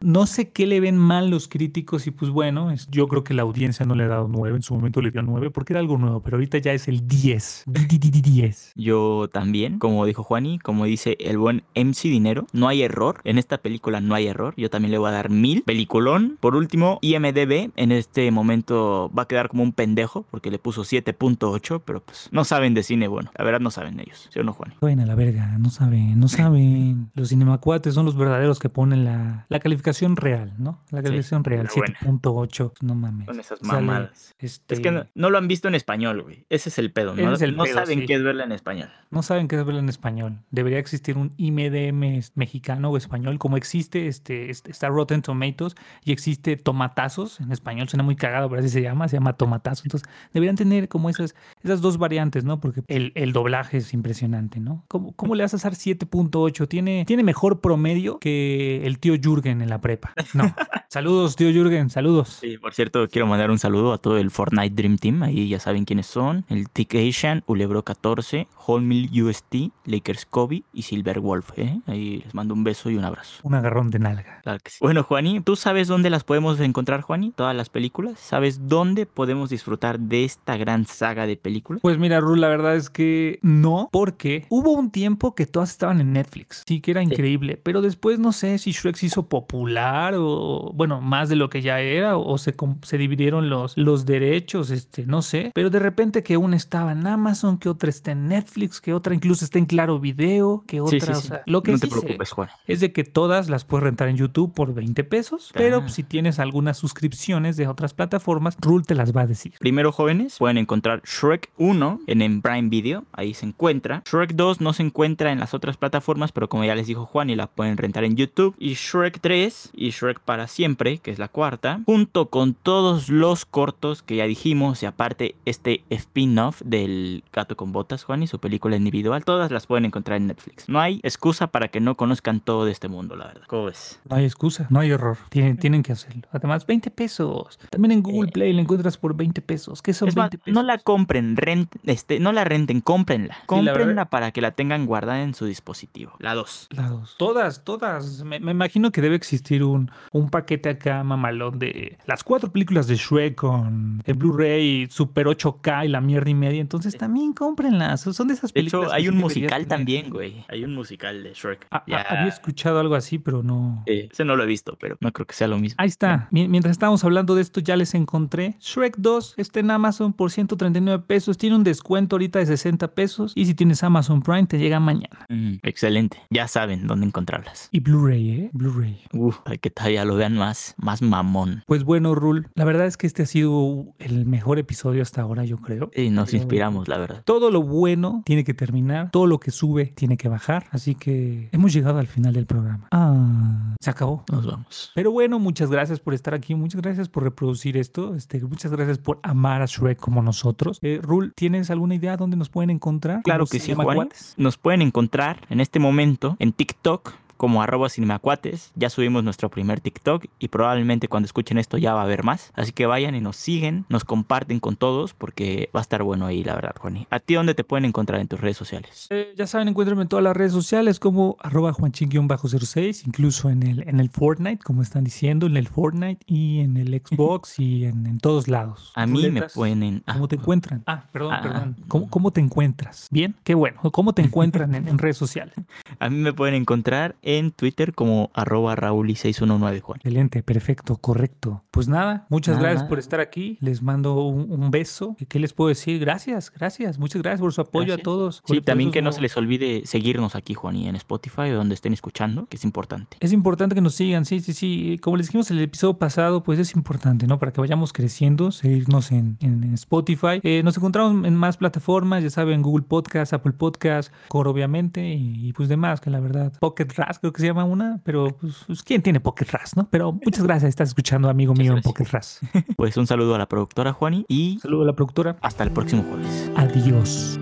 no 0.00 0.26
sé 0.26 0.50
qué 0.50 0.66
le 0.66 0.80
ven 0.80 0.96
mal 0.96 1.30
los 1.30 1.48
críticos 1.48 2.06
y 2.06 2.10
pues 2.10 2.30
bueno, 2.30 2.70
es- 2.70 2.88
yo 2.90 3.08
creo 3.08 3.24
que 3.24 3.34
la 3.34 3.42
audiencia 3.42 3.84
no 3.86 3.94
le 3.94 4.04
ha 4.04 4.08
dado 4.08 4.28
9, 4.28 4.56
en 4.56 4.62
su 4.62 4.74
momento 4.74 5.00
le 5.02 5.10
dio 5.10 5.22
9 5.22 5.50
porque 5.50 5.72
era 5.72 5.80
algo 5.80 5.98
nuevo, 5.98 6.22
pero 6.22 6.36
ahorita 6.36 6.58
ya 6.58 6.72
es 6.72 6.88
el 6.88 7.06
10, 7.08 7.64
Di, 7.66 7.84
di, 7.86 7.98
di, 7.98 8.10
di, 8.10 8.20
10. 8.22 8.72
Yo 8.76 9.28
también, 9.32 9.78
como 9.78 10.04
dijo 10.06 10.22
Juani, 10.22 10.58
como 10.58 10.84
dice 10.84 11.07
el 11.20 11.38
buen 11.38 11.64
MC 11.74 12.02
Dinero, 12.08 12.46
no 12.52 12.68
hay 12.68 12.82
error. 12.82 13.20
En 13.24 13.38
esta 13.38 13.58
película 13.58 14.00
no 14.00 14.14
hay 14.14 14.26
error. 14.26 14.54
Yo 14.56 14.70
también 14.70 14.90
le 14.92 14.98
voy 14.98 15.08
a 15.08 15.12
dar 15.12 15.30
mil. 15.30 15.62
Peliculón. 15.62 16.36
Por 16.40 16.54
último, 16.56 16.98
IMDB 17.02 17.70
en 17.76 17.92
este 17.92 18.30
momento 18.30 19.10
va 19.16 19.22
a 19.22 19.28
quedar 19.28 19.48
como 19.48 19.62
un 19.62 19.72
pendejo 19.72 20.26
porque 20.30 20.50
le 20.50 20.58
puso 20.58 20.82
7.8, 20.82 21.82
pero 21.84 22.00
pues 22.00 22.28
no 22.32 22.44
saben 22.44 22.74
de 22.74 22.82
cine 22.82 23.08
bueno. 23.08 23.30
La 23.36 23.44
verdad 23.44 23.60
no 23.60 23.70
saben 23.70 23.98
ellos, 24.00 24.28
¿sí 24.32 24.38
o 24.40 24.44
no? 24.44 24.56
Vayan 24.80 25.00
a 25.00 25.06
la 25.06 25.14
verga, 25.14 25.56
no 25.58 25.70
saben, 25.70 26.18
no 26.18 26.28
saben. 26.28 27.10
Los 27.14 27.28
cinemacuates 27.28 27.94
son 27.94 28.06
los 28.06 28.16
verdaderos 28.16 28.58
que 28.58 28.68
ponen 28.68 29.04
la, 29.04 29.46
la 29.48 29.60
calificación 29.60 30.16
real, 30.16 30.52
¿no? 30.58 30.80
La 30.90 31.02
calificación 31.02 31.44
real, 31.44 31.66
la 31.66 31.70
buena. 31.74 31.98
7.8, 32.00 32.72
no 32.82 32.94
mames. 32.94 33.26
Son 33.26 33.40
esas 33.40 33.62
mamadas. 33.62 34.34
este, 34.38 34.74
Es 34.74 34.80
que 34.80 34.90
no, 34.90 35.06
no 35.14 35.30
lo 35.30 35.38
han 35.38 35.48
visto 35.48 35.68
en 35.68 35.74
español, 35.74 36.22
güey. 36.22 36.44
Ese 36.48 36.68
es 36.70 36.78
el 36.78 36.92
pedo. 36.92 37.14
No, 37.14 37.22
Ese 37.22 37.34
es 37.34 37.42
el 37.42 37.56
no 37.56 37.64
pedo, 37.64 37.74
saben 37.74 38.00
sí. 38.00 38.06
qué 38.06 38.14
es 38.14 38.22
verla 38.22 38.44
en 38.44 38.52
español. 38.52 38.88
No 39.10 39.22
saben 39.22 39.48
qué 39.48 39.56
es 39.56 39.64
verlo 39.64 39.80
en 39.80 39.88
español. 39.88 40.38
Debería 40.50 40.78
existir 40.78 40.97
un 41.16 41.32
IMDM 41.36 42.20
mexicano 42.34 42.90
o 42.90 42.96
español, 42.96 43.38
como 43.38 43.56
existe 43.56 44.06
este, 44.08 44.50
este- 44.50 44.70
está 44.70 44.88
Rotten 44.88 45.22
Tomatoes 45.22 45.74
y 46.04 46.12
existe 46.12 46.56
Tomatazos 46.56 47.40
en 47.40 47.52
español. 47.52 47.88
Suena 47.88 48.02
muy 48.02 48.16
cagado, 48.16 48.48
pero 48.48 48.60
así 48.60 48.68
se 48.68 48.82
llama, 48.82 49.08
se 49.08 49.16
llama 49.16 49.32
Tomatazo. 49.34 49.82
Entonces, 49.84 50.08
deberían 50.32 50.56
tener 50.56 50.88
como 50.88 51.10
esas, 51.10 51.34
esas 51.62 51.80
dos 51.80 51.98
variantes, 51.98 52.44
¿no? 52.44 52.60
Porque 52.60 52.82
el, 52.88 53.12
el 53.14 53.32
doblaje 53.32 53.78
es 53.78 53.94
impresionante, 53.94 54.60
¿no? 54.60 54.84
¿Cómo, 54.88 55.12
cómo 55.12 55.34
le 55.34 55.42
vas 55.44 55.54
a 55.54 55.58
dar 55.58 55.74
7.8? 55.74 56.68
Tiene, 56.68 57.04
tiene 57.06 57.22
mejor 57.22 57.60
promedio 57.60 58.18
que 58.18 58.86
el 58.86 58.98
tío 58.98 59.14
Jürgen 59.20 59.62
en 59.62 59.68
la 59.70 59.80
prepa. 59.80 60.12
No. 60.34 60.54
saludos, 60.88 61.36
tío 61.36 61.50
Jürgen, 61.50 61.90
saludos. 61.90 62.38
Sí, 62.40 62.58
por 62.58 62.74
cierto, 62.74 63.08
quiero 63.08 63.26
mandar 63.26 63.50
un 63.50 63.58
saludo 63.58 63.92
a 63.92 63.98
todo 63.98 64.18
el 64.18 64.30
Fortnite 64.30 64.74
Dream 64.74 64.96
Team. 64.98 65.22
Ahí 65.22 65.48
ya 65.48 65.60
saben 65.60 65.84
quiénes 65.84 66.06
son. 66.06 66.44
El 66.48 66.68
Tick 66.68 66.94
Asian, 66.94 67.42
Ulebro 67.46 67.82
14, 67.84 68.48
Wholemeal 68.66 69.22
UST, 69.22 69.54
Lakers 69.84 70.26
Kobe 70.26 70.62
y 70.72 70.82
Silver 70.88 71.20
Wolf. 71.20 71.50
¿eh? 71.56 71.80
Ahí 71.86 72.22
les 72.24 72.34
mando 72.34 72.54
un 72.54 72.64
beso 72.64 72.90
y 72.90 72.96
un 72.96 73.04
abrazo. 73.04 73.40
Un 73.42 73.54
agarrón 73.54 73.90
de 73.90 73.98
nalga. 73.98 74.40
Claro 74.42 74.58
que 74.62 74.70
sí. 74.70 74.78
Bueno, 74.80 75.02
Juani, 75.02 75.40
¿tú 75.40 75.54
sabes 75.54 75.86
dónde 75.86 76.08
las 76.08 76.24
podemos 76.24 76.58
encontrar, 76.60 77.02
Juani? 77.02 77.32
Todas 77.32 77.54
las 77.54 77.68
películas. 77.68 78.18
¿Sabes 78.18 78.68
dónde 78.68 79.04
podemos 79.04 79.50
disfrutar 79.50 80.00
de 80.00 80.24
esta 80.24 80.56
gran 80.56 80.86
saga 80.86 81.26
de 81.26 81.36
películas? 81.36 81.82
Pues 81.82 81.98
mira, 81.98 82.20
Ru, 82.20 82.36
la 82.36 82.48
verdad 82.48 82.76
es 82.76 82.88
que 82.88 83.38
no, 83.42 83.90
porque 83.92 84.46
hubo 84.48 84.72
un 84.72 84.90
tiempo 84.90 85.34
que 85.34 85.46
todas 85.46 85.70
estaban 85.70 86.00
en 86.00 86.14
Netflix. 86.14 86.64
Sí, 86.66 86.80
que 86.80 86.92
era 86.92 87.02
increíble, 87.02 87.60
pero 87.62 87.82
después 87.82 88.18
no 88.18 88.32
sé 88.32 88.58
si 88.58 88.72
Shrek 88.72 88.96
se 88.96 89.06
hizo 89.06 89.28
popular 89.28 90.14
o, 90.16 90.72
bueno, 90.74 91.02
más 91.02 91.28
de 91.28 91.36
lo 91.36 91.50
que 91.50 91.60
ya 91.60 91.80
era, 91.80 92.16
o 92.16 92.38
se, 92.38 92.54
se 92.82 92.98
dividieron 92.98 93.50
los, 93.50 93.76
los 93.76 94.06
derechos, 94.06 94.70
este, 94.70 95.04
no 95.04 95.20
sé. 95.20 95.52
Pero 95.54 95.68
de 95.68 95.78
repente 95.78 96.22
que 96.22 96.36
un 96.38 96.54
estaba 96.54 96.92
en 96.92 97.06
Amazon, 97.06 97.58
que 97.58 97.68
otra 97.68 97.90
está 97.90 98.12
en 98.12 98.28
Netflix, 98.28 98.80
que 98.80 98.94
otra 98.94 99.14
incluso 99.14 99.44
está 99.44 99.58
en 99.58 99.66
Claro 99.66 99.98
Video, 100.00 100.64
que 100.66 100.77
otra, 100.80 100.98
Sí, 101.00 101.06
sí, 101.06 101.12
o 101.12 101.14
sí. 101.16 101.28
sea, 101.28 101.42
lo 101.46 101.62
que 101.62 101.72
no 101.72 101.78
te 101.78 101.86
preocupes, 101.88 102.30
Juan. 102.32 102.48
es 102.66 102.80
de 102.80 102.92
que 102.92 103.04
todas 103.04 103.48
las 103.48 103.64
puedes 103.64 103.84
rentar 103.84 104.08
en 104.08 104.16
YouTube 104.16 104.52
por 104.54 104.74
20 104.74 105.04
pesos, 105.04 105.50
pero 105.54 105.88
si 105.88 106.02
tienes 106.02 106.38
algunas 106.38 106.76
suscripciones 106.78 107.56
de 107.56 107.66
otras 107.68 107.94
plataformas, 107.94 108.56
Rule 108.60 108.84
te 108.84 108.94
las 108.94 109.16
va 109.16 109.22
a 109.22 109.26
decir. 109.26 109.54
Primero, 109.58 109.92
jóvenes, 109.92 110.36
pueden 110.38 110.58
encontrar 110.58 111.02
Shrek 111.04 111.50
1 111.58 112.00
en, 112.06 112.22
en 112.22 112.42
Prime 112.42 112.68
Video, 112.68 113.04
ahí 113.12 113.34
se 113.34 113.46
encuentra. 113.46 114.02
Shrek 114.06 114.32
2 114.34 114.60
no 114.60 114.72
se 114.72 114.82
encuentra 114.82 115.32
en 115.32 115.40
las 115.40 115.54
otras 115.54 115.76
plataformas, 115.76 116.32
pero 116.32 116.48
como 116.48 116.64
ya 116.64 116.74
les 116.74 116.86
dijo 116.86 117.06
Juan, 117.06 117.30
y 117.30 117.36
la 117.36 117.46
pueden 117.46 117.76
rentar 117.76 118.04
en 118.04 118.16
YouTube. 118.16 118.54
Y 118.58 118.74
Shrek 118.74 119.20
3 119.20 119.70
y 119.74 119.90
Shrek 119.90 120.20
para 120.20 120.46
siempre, 120.48 120.98
que 120.98 121.10
es 121.10 121.18
la 121.18 121.28
cuarta, 121.28 121.80
junto 121.86 122.26
con 122.30 122.54
todos 122.54 123.08
los 123.08 123.44
cortos 123.44 124.02
que 124.02 124.16
ya 124.16 124.24
dijimos, 124.26 124.82
y 124.82 124.86
aparte 124.86 125.34
este 125.44 125.82
spin-off 125.90 126.62
del 126.64 127.24
Gato 127.32 127.56
con 127.56 127.72
Botas, 127.72 128.04
Juan, 128.04 128.22
y 128.22 128.26
su 128.26 128.38
película 128.38 128.76
individual, 128.76 129.24
todas 129.24 129.50
las 129.50 129.66
pueden 129.66 129.84
encontrar 129.84 130.16
en 130.18 130.26
Netflix. 130.28 130.67
No 130.68 130.80
hay 130.80 131.00
excusa 131.02 131.48
para 131.48 131.68
que 131.68 131.80
no 131.80 131.96
conozcan 131.96 132.40
todo 132.40 132.64
de 132.66 132.72
este 132.72 132.88
mundo, 132.88 133.16
la 133.16 133.26
verdad. 133.26 133.42
¿Cómo 133.48 133.64
ves? 133.64 133.98
No 134.08 134.16
hay 134.16 134.24
excusa, 134.26 134.66
no 134.70 134.80
hay 134.80 134.90
error. 134.90 135.16
Tienen, 135.30 135.56
tienen 135.56 135.82
que 135.82 135.92
hacerlo. 135.92 136.22
Además, 136.30 136.66
20 136.66 136.90
pesos. 136.90 137.58
También 137.70 137.92
en 137.92 138.02
Google 138.02 138.28
Eh. 138.28 138.32
Play 138.32 138.52
la 138.52 138.60
encuentras 138.60 138.96
por 138.98 139.16
20 139.16 139.40
pesos. 139.42 139.82
¿Qué 139.82 139.92
son 139.94 140.08
Es 140.08 140.16
más, 140.16 140.24
20 140.30 140.38
pesos? 140.44 140.54
no 140.54 140.62
la 140.62 140.78
compren, 140.78 141.36
rent, 141.36 141.74
este, 141.84 142.20
no 142.20 142.32
la 142.32 142.44
renten, 142.44 142.80
cómprenla. 142.82 143.34
la 143.38 143.46
Cómprenla 143.46 143.84
verdad- 143.86 144.08
para 144.10 144.30
que 144.30 144.40
la 144.42 144.50
tengan 144.52 144.86
guardada 144.86 145.22
en 145.22 145.34
su 145.34 145.46
dispositivo. 145.46 146.12
La 146.18 146.34
2. 146.34 146.68
La 146.70 146.88
dos. 146.88 147.16
Todas, 147.18 147.64
todas. 147.64 148.22
Me, 148.24 148.38
me 148.38 148.50
imagino 148.52 148.92
que 148.92 149.00
debe 149.00 149.16
existir 149.16 149.64
un, 149.64 149.90
un 150.12 150.28
paquete 150.28 150.68
acá 150.68 151.02
mamalón 151.02 151.58
de 151.58 151.96
las 152.06 152.22
cuatro 152.22 152.52
películas 152.52 152.86
de 152.86 152.96
Shrek 152.96 153.36
con 153.36 154.02
el 154.04 154.14
Blu-ray 154.14 154.86
Super 154.90 155.26
8K 155.28 155.86
y 155.86 155.88
la 155.88 156.00
mierda 156.02 156.28
y 156.28 156.34
media. 156.34 156.60
Entonces 156.60 156.96
también 156.98 157.32
cómprenlas. 157.32 158.02
Son 158.02 158.28
de 158.28 158.34
esas 158.34 158.52
De 158.52 158.60
películas. 158.60 158.84
hecho, 158.84 158.90
que 158.90 158.96
hay 158.96 159.02
sí 159.04 159.08
un 159.08 159.16
musical 159.16 159.62
tener. 159.62 159.68
también, 159.68 160.10
güey. 160.10 160.44
Hay 160.48 160.57
un 160.64 160.74
musical 160.74 161.22
de 161.22 161.32
Shrek. 161.32 161.66
Ah, 161.70 161.78
ah, 161.78 161.84
Ya. 161.86 162.00
Había 162.02 162.28
escuchado 162.28 162.80
algo 162.80 162.94
así, 162.94 163.18
pero 163.18 163.42
no. 163.42 163.82
Eh, 163.86 164.08
ese 164.12 164.24
no 164.24 164.36
lo 164.36 164.42
he 164.44 164.46
visto, 164.46 164.76
pero 164.80 164.96
no 165.00 165.12
creo 165.12 165.26
que 165.26 165.34
sea 165.34 165.48
lo 165.48 165.58
mismo. 165.58 165.76
Ahí 165.78 165.88
está. 165.88 166.28
Mi- 166.30 166.48
Mientras 166.48 166.72
estábamos 166.72 167.04
hablando 167.04 167.34
de 167.34 167.42
esto, 167.42 167.60
ya 167.60 167.76
les 167.76 167.94
encontré. 167.94 168.56
Shrek 168.60 168.96
2 168.98 169.34
está 169.36 169.60
en 169.60 169.70
Amazon 169.70 170.12
por 170.12 170.30
139 170.30 171.04
pesos. 171.06 171.38
Tiene 171.38 171.56
un 171.56 171.64
descuento 171.64 172.16
ahorita 172.16 172.38
de 172.38 172.46
60 172.46 172.88
pesos. 172.94 173.32
Y 173.34 173.46
si 173.46 173.54
tienes 173.54 173.82
Amazon 173.82 174.22
Prime, 174.22 174.46
te 174.46 174.58
llega 174.58 174.80
mañana. 174.80 175.26
Mm, 175.28 175.54
excelente. 175.62 176.18
Ya 176.30 176.48
saben 176.48 176.86
dónde 176.86 177.06
encontrarlas. 177.06 177.68
Y 177.72 177.80
Blu-ray, 177.80 178.30
¿eh? 178.30 178.50
Blu-ray. 178.52 178.98
Uf, 179.12 179.38
hay 179.44 179.58
que 179.58 179.70
todavía 179.70 180.04
lo 180.04 180.16
vean 180.16 180.36
más, 180.36 180.74
más 180.78 181.02
mamón. 181.02 181.62
Pues 181.66 181.84
bueno, 181.84 182.14
Rul, 182.14 182.48
la 182.54 182.64
verdad 182.64 182.86
es 182.86 182.96
que 182.96 183.06
este 183.06 183.22
ha 183.22 183.26
sido 183.26 183.86
el 183.98 184.24
mejor 184.26 184.58
episodio 184.58 185.02
hasta 185.02 185.22
ahora, 185.22 185.44
yo 185.44 185.58
creo. 185.58 185.90
Sí, 185.94 186.10
nos 186.10 186.30
Pero- 186.30 186.38
inspiramos, 186.42 186.88
la 186.88 186.98
verdad. 186.98 187.22
Todo 187.24 187.50
lo 187.50 187.62
bueno 187.62 188.22
tiene 188.24 188.44
que 188.44 188.54
terminar, 188.54 189.10
todo 189.10 189.26
lo 189.26 189.38
que 189.40 189.50
sube 189.50 189.86
tiene 189.86 190.16
que 190.16 190.28
bajar, 190.28 190.37
así 190.70 190.94
que 190.94 191.48
hemos 191.52 191.72
llegado 191.72 191.98
al 191.98 192.06
final 192.06 192.32
del 192.32 192.46
programa. 192.46 192.88
Ah, 192.90 193.74
se 193.80 193.90
acabó. 193.90 194.24
Nos 194.30 194.46
vamos. 194.46 194.92
Pero 194.94 195.10
bueno, 195.10 195.38
muchas 195.38 195.70
gracias 195.70 196.00
por 196.00 196.14
estar 196.14 196.34
aquí, 196.34 196.54
muchas 196.54 196.80
gracias 196.80 197.08
por 197.08 197.22
reproducir 197.22 197.76
esto, 197.76 198.14
este, 198.14 198.40
muchas 198.42 198.72
gracias 198.72 198.98
por 198.98 199.20
amar 199.22 199.62
a 199.62 199.66
Shrek 199.66 199.98
como 199.98 200.22
nosotros. 200.22 200.78
Eh, 200.82 201.00
Rul, 201.02 201.32
¿tienes 201.34 201.70
alguna 201.70 201.94
idea 201.94 202.16
dónde 202.16 202.36
nos 202.36 202.48
pueden 202.48 202.70
encontrar? 202.70 203.22
Claro 203.22 203.44
¿Cómo 203.44 203.50
que 203.50 203.60
sí, 203.60 203.74
Juan. 203.74 204.08
Nos 204.36 204.58
pueden 204.58 204.82
encontrar 204.82 205.40
en 205.50 205.60
este 205.60 205.78
momento 205.78 206.36
en 206.38 206.52
TikTok 206.52 207.14
como 207.38 207.62
arroba 207.62 207.88
cinemacuates. 207.88 208.72
Ya 208.74 208.90
subimos 208.90 209.24
nuestro 209.24 209.48
primer 209.48 209.80
TikTok 209.80 210.26
y 210.38 210.48
probablemente 210.48 211.08
cuando 211.08 211.24
escuchen 211.24 211.56
esto 211.56 211.78
ya 211.78 211.94
va 211.94 212.00
a 212.02 212.04
haber 212.04 212.22
más. 212.24 212.52
Así 212.54 212.72
que 212.72 212.84
vayan 212.84 213.14
y 213.14 213.22
nos 213.22 213.36
siguen, 213.36 213.86
nos 213.88 214.04
comparten 214.04 214.60
con 214.60 214.76
todos 214.76 215.14
porque 215.14 215.70
va 215.74 215.80
a 215.80 215.82
estar 215.82 216.02
bueno 216.02 216.26
ahí, 216.26 216.44
la 216.44 216.54
verdad, 216.54 216.74
Juani. 216.78 217.06
¿A 217.10 217.18
ti 217.20 217.32
dónde 217.34 217.54
te 217.54 217.64
pueden 217.64 217.86
encontrar 217.86 218.20
en 218.20 218.28
tus 218.28 218.38
redes 218.40 218.58
sociales? 218.58 219.06
Eh, 219.08 219.32
ya 219.38 219.46
saben, 219.46 219.68
encuéntrenme 219.68 220.02
en 220.02 220.08
todas 220.08 220.22
las 220.22 220.36
redes 220.36 220.52
sociales 220.52 221.00
como 221.00 221.36
arroba 221.40 221.72
juanchin-06, 221.72 223.06
incluso 223.06 223.50
en 223.50 223.62
el, 223.62 223.88
en 223.88 224.00
el 224.00 224.10
Fortnite, 224.10 224.62
como 224.64 224.82
están 224.82 225.04
diciendo, 225.04 225.46
en 225.46 225.56
el 225.56 225.68
Fortnite 225.68 226.24
y 226.26 226.60
en 226.60 226.76
el 226.76 226.88
Xbox 227.04 227.58
y 227.58 227.84
en, 227.84 228.06
en 228.06 228.18
todos 228.18 228.48
lados. 228.48 228.92
A 228.94 229.06
mí 229.06 229.30
me 229.30 229.42
pueden... 229.42 230.02
ah, 230.06 230.14
¿Cómo 230.14 230.28
te 230.28 230.36
encuentran? 230.36 230.82
Ah, 230.86 231.04
perdón, 231.12 231.32
Ah. 231.34 231.40
perdón. 231.42 231.76
¿Cómo, 231.88 232.08
cómo 232.10 232.30
te 232.32 232.40
encuentras? 232.40 233.08
¿Bien? 233.10 233.34
Qué 233.44 233.54
bueno. 233.54 233.78
¿Cómo 233.92 234.12
te 234.12 234.22
encuentran 234.22 234.74
en, 234.74 234.88
en 234.88 234.98
redes 234.98 235.16
sociales? 235.16 235.54
A 236.00 236.08
mí 236.10 236.16
me 236.16 236.32
pueden 236.32 236.54
encontrar 236.54 237.14
en 237.36 237.50
Twitter 237.52 237.92
como 237.94 238.30
arroba 238.34 238.74
rauli619, 238.74 239.80
Juan. 239.80 239.96
Excelente, 239.98 240.42
perfecto, 240.42 240.96
correcto. 240.96 241.64
Pues 241.70 241.88
nada, 241.88 242.26
muchas 242.30 242.56
Nada. 242.56 242.70
gracias 242.70 242.88
por 242.88 242.98
estar 242.98 243.20
aquí. 243.20 243.58
Les 243.60 243.82
mando 243.82 244.14
un, 244.24 244.50
un 244.50 244.70
beso. 244.70 245.14
¿Qué- 245.18 245.26
¿Qué 245.26 245.38
les 245.38 245.52
puedo 245.52 245.68
decir? 245.68 245.98
Gracias, 246.00 246.50
gracias. 246.50 246.98
Muchas 246.98 247.22
gracias 247.22 247.40
por 247.40 247.52
su 247.52 247.60
apoyo 247.60 247.86
Gracias. 247.88 248.00
a 248.00 248.04
todos. 248.04 248.42
Sí, 248.46 248.60
también 248.60 248.90
que 248.90 249.02
no 249.02 249.12
se 249.12 249.20
les 249.20 249.36
olvide 249.36 249.82
seguirnos 249.84 250.34
aquí, 250.34 250.54
Juan, 250.54 250.76
y 250.76 250.88
en 250.88 250.96
Spotify 250.96 251.50
o 251.52 251.56
donde 251.56 251.74
estén 251.74 251.92
escuchando, 251.92 252.46
que 252.46 252.56
es 252.56 252.64
importante. 252.64 253.16
Es 253.20 253.32
importante 253.32 253.74
que 253.74 253.80
nos 253.80 253.94
sigan, 253.94 254.24
sí, 254.24 254.40
sí, 254.40 254.52
sí. 254.52 254.98
Como 255.02 255.16
les 255.16 255.26
dijimos 255.26 255.50
en 255.50 255.58
el 255.58 255.64
episodio 255.64 255.98
pasado, 255.98 256.42
pues 256.42 256.58
es 256.58 256.74
importante, 256.74 257.26
¿no? 257.26 257.38
Para 257.38 257.52
que 257.52 257.60
vayamos 257.60 257.92
creciendo, 257.92 258.50
seguirnos 258.52 259.12
en, 259.12 259.36
en- 259.40 259.64
en 259.64 259.74
Spotify. 259.74 260.40
Eh, 260.42 260.62
nos 260.64 260.76
encontramos 260.76 261.26
en 261.26 261.34
más 261.34 261.56
plataformas, 261.58 262.22
ya 262.22 262.30
saben, 262.30 262.62
Google 262.62 262.84
Podcast, 262.88 263.32
Apple 263.32 263.52
Podcast, 263.52 264.12
Core, 264.28 264.48
obviamente, 264.50 265.14
y, 265.14 265.48
y 265.48 265.52
pues 265.52 265.68
demás, 265.68 266.00
que 266.00 266.10
la 266.10 266.20
verdad, 266.20 266.52
Pocket 266.60 266.86
Ras, 266.96 267.17
creo 267.20 267.32
que 267.32 267.40
se 267.40 267.46
llama 267.46 267.64
una, 267.64 268.00
pero 268.04 268.36
pues, 268.40 268.64
pues, 268.66 268.82
¿quién 268.82 269.02
tiene 269.02 269.20
Pocket 269.20 269.46
Ras, 269.50 269.76
no? 269.76 269.88
Pero 269.90 270.12
muchas 270.12 270.42
gracias, 270.44 270.68
estás 270.68 270.88
escuchando, 270.88 271.28
amigo 271.28 271.52
Muchas 271.52 271.64
mío, 271.64 271.76
en. 271.76 271.82
Pocket 271.82 272.06
Ras. 272.10 272.40
Pues 272.76 272.96
un 272.96 273.06
saludo 273.06 273.34
a 273.34 273.38
la 273.38 273.46
productora, 273.48 273.92
Juani, 273.92 274.24
y 274.28 274.58
Saludo 274.60 274.82
a 274.82 274.86
la 274.86 274.92
productora. 274.94 275.36
hasta 275.40 275.64
el 275.64 275.70
próximo 275.70 276.04
jueves. 276.08 276.50
Adiós. 276.56 277.38